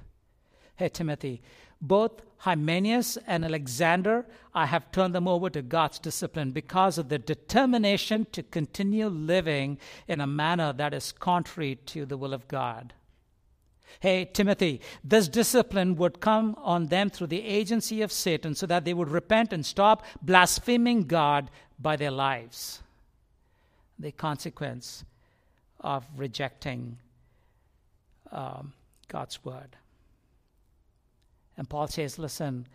Hey, 0.77 0.89
Timothy, 0.89 1.43
both 1.81 2.23
Hymenaeus 2.39 3.19
and 3.27 3.45
Alexander, 3.45 4.27
I 4.55 4.67
have 4.67 4.93
turned 4.93 5.15
them 5.15 5.27
over 5.27 5.51
to 5.51 5.63
God's 5.63 5.99
discipline 5.99 6.53
because 6.53 6.99
of 6.99 7.09
their 7.09 7.19
determination 7.19 8.27
to 8.33 8.43
continue 8.43 9.09
living 9.09 9.79
in 10.07 10.21
a 10.21 10.27
manner 10.27 10.73
that 10.73 10.95
is 10.95 11.13
contrary 11.13 11.77
to 11.87 12.07
the 12.07 12.17
will 12.17 12.33
of 12.33 12.49
God. 12.49 12.93
Hey, 14.01 14.25
Timothy, 14.25 14.81
this 15.05 15.29
discipline 15.29 15.97
would 15.97 16.21
come 16.21 16.57
on 16.59 16.87
them 16.87 17.11
through 17.11 17.29
the 17.29 17.45
agency 17.45 18.03
of 18.03 18.13
Satan 18.13 18.55
so 18.55 18.67
that 18.67 18.85
they 18.85 18.95
would 18.95 19.09
repent 19.09 19.53
and 19.53 19.65
stop 19.65 20.05
blaspheming 20.21 21.05
God 21.05 21.51
by 21.79 21.97
their 21.97 22.11
lives. 22.11 22.83
The 23.99 24.13
consequence 24.13 25.05
of 25.81 26.05
rejecting 26.17 26.99
um, 28.31 28.73
God's 29.09 29.45
word. 29.45 29.77
And 31.57 31.69
Paul 31.69 31.87
says, 31.87 32.19
Listen, 32.19 32.67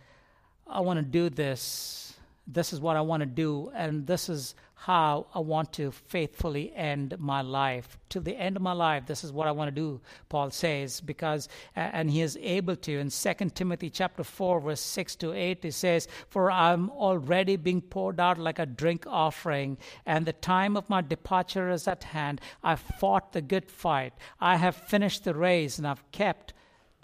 I 0.67 0.81
want 0.81 0.97
to 0.97 1.05
do 1.05 1.29
this. 1.29 2.13
This 2.45 2.71
is 2.71 2.79
what 2.79 2.95
I 2.95 3.01
want 3.01 3.21
to 3.21 3.25
do, 3.25 3.71
and 3.75 4.07
this 4.07 4.29
is 4.29 4.55
how 4.79 5.25
I 5.33 5.39
want 5.39 5.73
to 5.73 5.91
faithfully 5.91 6.71
end 6.75 7.15
my 7.17 7.41
life. 7.41 7.97
Till 8.09 8.21
the 8.21 8.37
end 8.37 8.55
of 8.55 8.61
my 8.61 8.73
life, 8.73 9.07
this 9.07 9.23
is 9.23 9.31
what 9.31 9.47
I 9.47 9.51
want 9.51 9.69
to 9.69 9.75
do, 9.75 9.99
Paul 10.29 10.51
says, 10.51 11.01
because, 11.01 11.49
and 11.75 12.11
he 12.11 12.21
is 12.21 12.37
able 12.39 12.75
to. 12.77 12.99
In 12.99 13.09
2 13.09 13.33
Timothy 13.55 13.89
chapter 13.89 14.23
4, 14.23 14.61
verse 14.61 14.79
6 14.79 15.15
to 15.17 15.33
8, 15.33 15.63
he 15.63 15.71
says, 15.71 16.07
For 16.29 16.51
I'm 16.51 16.91
already 16.91 17.55
being 17.55 17.81
poured 17.81 18.19
out 18.19 18.37
like 18.37 18.59
a 18.59 18.67
drink 18.67 19.05
offering, 19.07 19.79
and 20.05 20.25
the 20.27 20.33
time 20.33 20.77
of 20.77 20.89
my 20.89 21.01
departure 21.01 21.71
is 21.71 21.87
at 21.87 22.03
hand. 22.03 22.39
I've 22.63 22.79
fought 22.79 23.33
the 23.33 23.41
good 23.41 23.71
fight. 23.71 24.13
I 24.39 24.57
have 24.57 24.75
finished 24.75 25.23
the 25.23 25.33
race, 25.33 25.79
and 25.79 25.87
I've 25.87 26.09
kept 26.11 26.53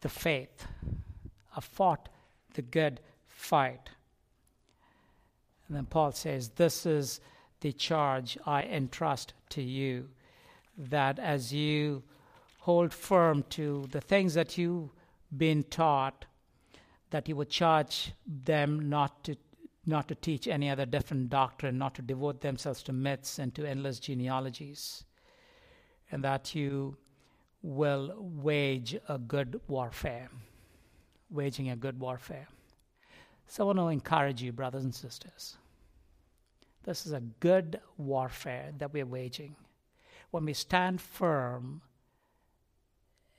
the 0.02 0.10
faith. 0.10 0.68
I've 1.58 1.66
fought 1.66 2.08
the 2.54 2.62
good 2.62 3.00
fight. 3.28 3.90
And 5.68 5.76
then 5.76 5.86
Paul 5.86 6.12
says, 6.12 6.50
This 6.50 6.86
is 6.86 7.20
the 7.64 7.74
charge 7.74 8.38
I 8.46 8.62
entrust 8.62 9.34
to 9.50 9.64
you, 9.64 10.10
that 10.78 11.18
as 11.18 11.52
you 11.52 12.04
hold 12.60 12.94
firm 12.94 13.44
to 13.50 13.88
the 13.90 14.02
things 14.02 14.36
that 14.36 14.58
you've 14.58 14.92
been 15.36 15.64
taught, 15.64 16.26
that 17.10 17.28
you 17.28 17.36
would 17.36 17.50
charge 17.50 18.14
them 18.28 18.90
not 18.90 19.24
to 19.24 19.36
not 19.86 20.08
to 20.08 20.16
teach 20.16 20.48
any 20.48 20.70
other 20.70 20.86
different 20.86 21.30
doctrine, 21.30 21.78
not 21.78 21.96
to 21.96 22.02
devote 22.02 22.40
themselves 22.40 22.84
to 22.84 22.94
myths 22.94 23.38
and 23.38 23.54
to 23.54 23.66
endless 23.66 24.00
genealogies, 24.00 25.04
and 26.10 26.24
that 26.24 26.56
you 26.56 26.96
will 27.62 28.16
wage 28.18 28.96
a 29.10 29.18
good 29.18 29.60
warfare 29.68 30.30
waging 31.34 31.70
a 31.72 31.76
good 31.76 32.00
warfare. 32.00 32.48
So 33.48 33.64
I 33.64 33.66
want 33.68 33.80
to 33.80 33.88
encourage 33.88 34.42
you, 34.42 34.52
brothers 34.52 34.84
and 34.84 34.94
sisters. 34.94 35.58
This 36.84 37.06
is 37.06 37.14
a 37.14 37.22
good 37.40 37.80
warfare 37.98 38.72
that 38.78 38.94
we're 38.94 39.06
waging 39.06 39.56
when 40.32 40.46
we 40.46 40.54
stand 40.54 41.00
firm 41.00 41.82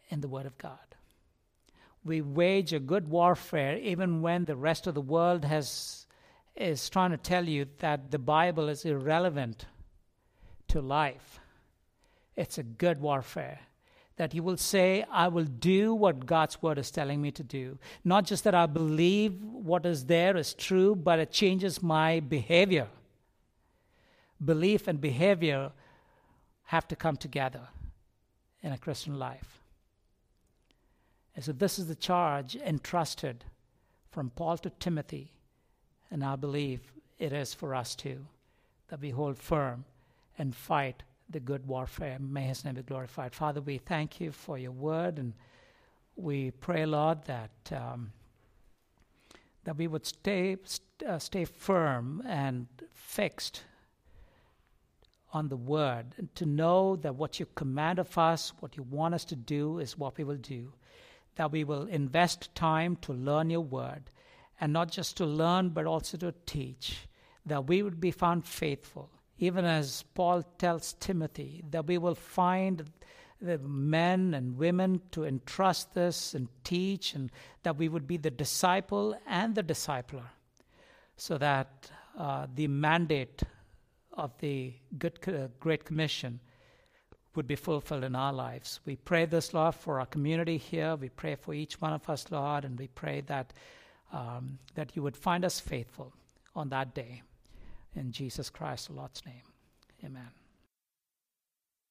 in 0.09 0.20
the 0.20 0.28
Word 0.28 0.47
of 0.47 0.57
God. 0.59 0.78
We 2.05 2.20
wage 2.20 2.72
a 2.72 2.78
good 2.78 3.09
warfare 3.09 3.76
even 3.78 4.22
when 4.22 4.45
the 4.45 4.57
rest 4.57 4.86
of 4.86 4.95
the 4.95 5.01
world 5.01 5.45
has, 5.45 6.07
is 6.55 6.88
trying 6.88 7.11
to 7.11 7.16
tell 7.16 7.49
you 7.49 7.66
that 7.78 8.11
the 8.11 8.18
Bible 8.18 8.68
is 8.68 8.84
irrelevant 8.84 9.66
to 10.68 10.80
life. 10.80 11.40
It's 12.36 12.59
a 12.59 12.62
good 12.62 13.01
warfare 13.01 13.61
that 14.16 14.34
you 14.34 14.42
will 14.42 14.57
say, 14.57 15.05
I 15.11 15.28
will 15.28 15.45
do 15.45 15.92
what 15.95 16.26
God's 16.26 16.62
word 16.62 16.78
is 16.78 16.90
telling 16.90 17.20
me 17.20 17.32
to 17.32 17.42
do. 17.42 17.78
Not 18.05 18.24
just 18.24 18.45
that 18.45 18.55
I 18.55 18.66
believe 18.66 19.42
what 19.42 19.84
is 19.84 20.07
there 20.07 20.36
is 20.36 20.55
true, 20.55 20.95
but 20.95 21.18
it 21.18 21.32
changes 21.32 21.82
my 21.82 22.20
behavior. 22.20 22.88
Belief 24.43 24.89
and 24.89 25.01
behavior 25.01 25.72
have 26.64 26.89
to 26.89 26.97
come 26.97 27.16
together 27.16 27.68
in 28.62 28.72
a 28.72 28.78
Christian 28.78 29.18
life. 29.18 29.61
And 31.37 31.45
so, 31.45 31.53
this 31.53 31.78
is 31.78 31.87
the 31.87 31.95
charge 31.95 32.57
entrusted 32.57 33.45
from 34.11 34.30
Paul 34.30 34.57
to 34.59 34.70
Timothy, 34.70 35.32
and 36.11 36.24
I 36.24 36.37
believe 36.37 36.80
it 37.18 37.32
is 37.32 37.53
for 37.53 37.74
us 37.74 37.95
too, 37.95 38.26
that 38.89 39.01
we 39.01 39.11
hold 39.11 39.37
firm 39.37 39.85
and 40.39 40.55
fight 40.55 41.03
the 41.28 41.41
good 41.41 41.66
warfare. 41.66 42.18
May 42.20 42.45
his 42.45 42.64
name 42.64 42.74
be 42.74 42.82
glorified. 42.82 43.35
Father, 43.35 43.61
we 43.61 43.78
thank 43.78 44.20
you 44.20 44.30
for 44.30 44.59
your 44.59 44.72
word, 44.72 45.18
and 45.18 45.32
we 46.16 46.53
pray, 46.53 46.87
Lord, 46.87 47.24
that 47.24 47.51
um, 47.72 48.12
that 49.64 49.76
we 49.76 49.87
would 49.87 50.07
stay 50.07 50.57
uh, 51.07 51.18
stay 51.18 51.45
firm 51.45 52.22
and 52.26 52.66
fixed 52.93 53.62
on 55.35 55.49
the 55.49 55.57
word, 55.57 56.14
to 56.37 56.47
know 56.47 56.97
that 56.97 57.16
what 57.16 57.39
you 57.39 57.47
command 57.55 57.99
of 57.99 58.16
us, 58.16 58.53
what 58.61 58.76
you 58.76 58.85
want 58.85 59.14
us 59.14 59.24
to 59.26 59.37
do, 59.37 59.78
is 59.78 59.99
what 59.99 60.16
we 60.16 60.24
will 60.24 60.37
do. 60.37 60.72
That 61.35 61.53
we 61.53 61.64
will 61.64 61.87
invest 61.87 62.55
time 62.55 62.97
to 63.03 63.12
learn 63.12 63.51
your 63.51 63.61
word, 63.61 64.11
and 64.61 64.72
not 64.72 64.91
just 64.91 65.18
to 65.18 65.26
learn, 65.26 65.70
but 65.70 65.85
also 65.85 66.16
to 66.18 66.32
teach. 66.47 67.09
That 67.45 67.66
we 67.66 67.82
would 67.82 68.01
be 68.01 68.12
found 68.12 68.47
faithful 68.47 69.11
even 69.39 69.64
as 69.64 70.05
Paul 70.14 70.43
tells 70.59 70.95
Timothy, 70.95 71.64
that 71.70 71.87
we 71.87 71.99
will 71.99 72.14
find 72.14 72.91
the 73.41 73.59
men 73.59 74.32
and 74.32 74.57
women 74.57 75.01
to 75.11 75.24
entrust 75.24 75.95
this 75.95 76.35
and 76.35 76.49
teach, 76.62 77.14
and 77.14 77.30
that 77.62 77.76
we 77.76 77.89
would 77.89 78.07
be 78.07 78.16
the 78.16 78.30
disciple 78.30 79.16
and 79.26 79.55
the 79.55 79.62
discipler, 79.62 80.28
so 81.16 81.37
that 81.39 81.91
uh, 82.16 82.47
the 82.55 82.68
mandate 82.68 83.43
of 84.15 84.37
the 84.39 84.75
good, 84.99 85.19
uh, 85.29 85.49
Great 85.61 85.85
Commission 85.85 86.41
would 87.35 87.47
be 87.47 87.57
fulfilled 87.57 88.05
in 88.05 88.15
our 88.15 88.33
lives. 88.33 88.81
We 88.87 88.97
pray 88.97 89.25
this, 89.25 89.53
Lord, 89.53 89.75
for 89.75 90.01
our 90.01 90.07
community 90.07 90.57
here. 90.57 90.97
We 90.97 91.09
pray 91.09 91.35
for 91.35 91.53
each 91.53 91.81
one 91.81 91.93
of 91.93 92.09
us, 92.09 92.31
Lord, 92.31 92.65
and 92.65 92.79
we 92.79 92.89
pray 92.89 93.23
that 93.23 93.53
um, 94.12 94.59
that 94.75 94.95
you 94.95 95.03
would 95.03 95.17
find 95.17 95.45
us 95.45 95.59
faithful 95.59 96.12
on 96.55 96.69
that 96.69 96.95
day. 96.95 97.23
In 97.97 98.12
Jesus 98.12 98.51
Christ, 98.51 98.89
the 98.89 98.95
Lord's 98.95 99.25
name. 99.27 99.43
Amen. 100.05 100.43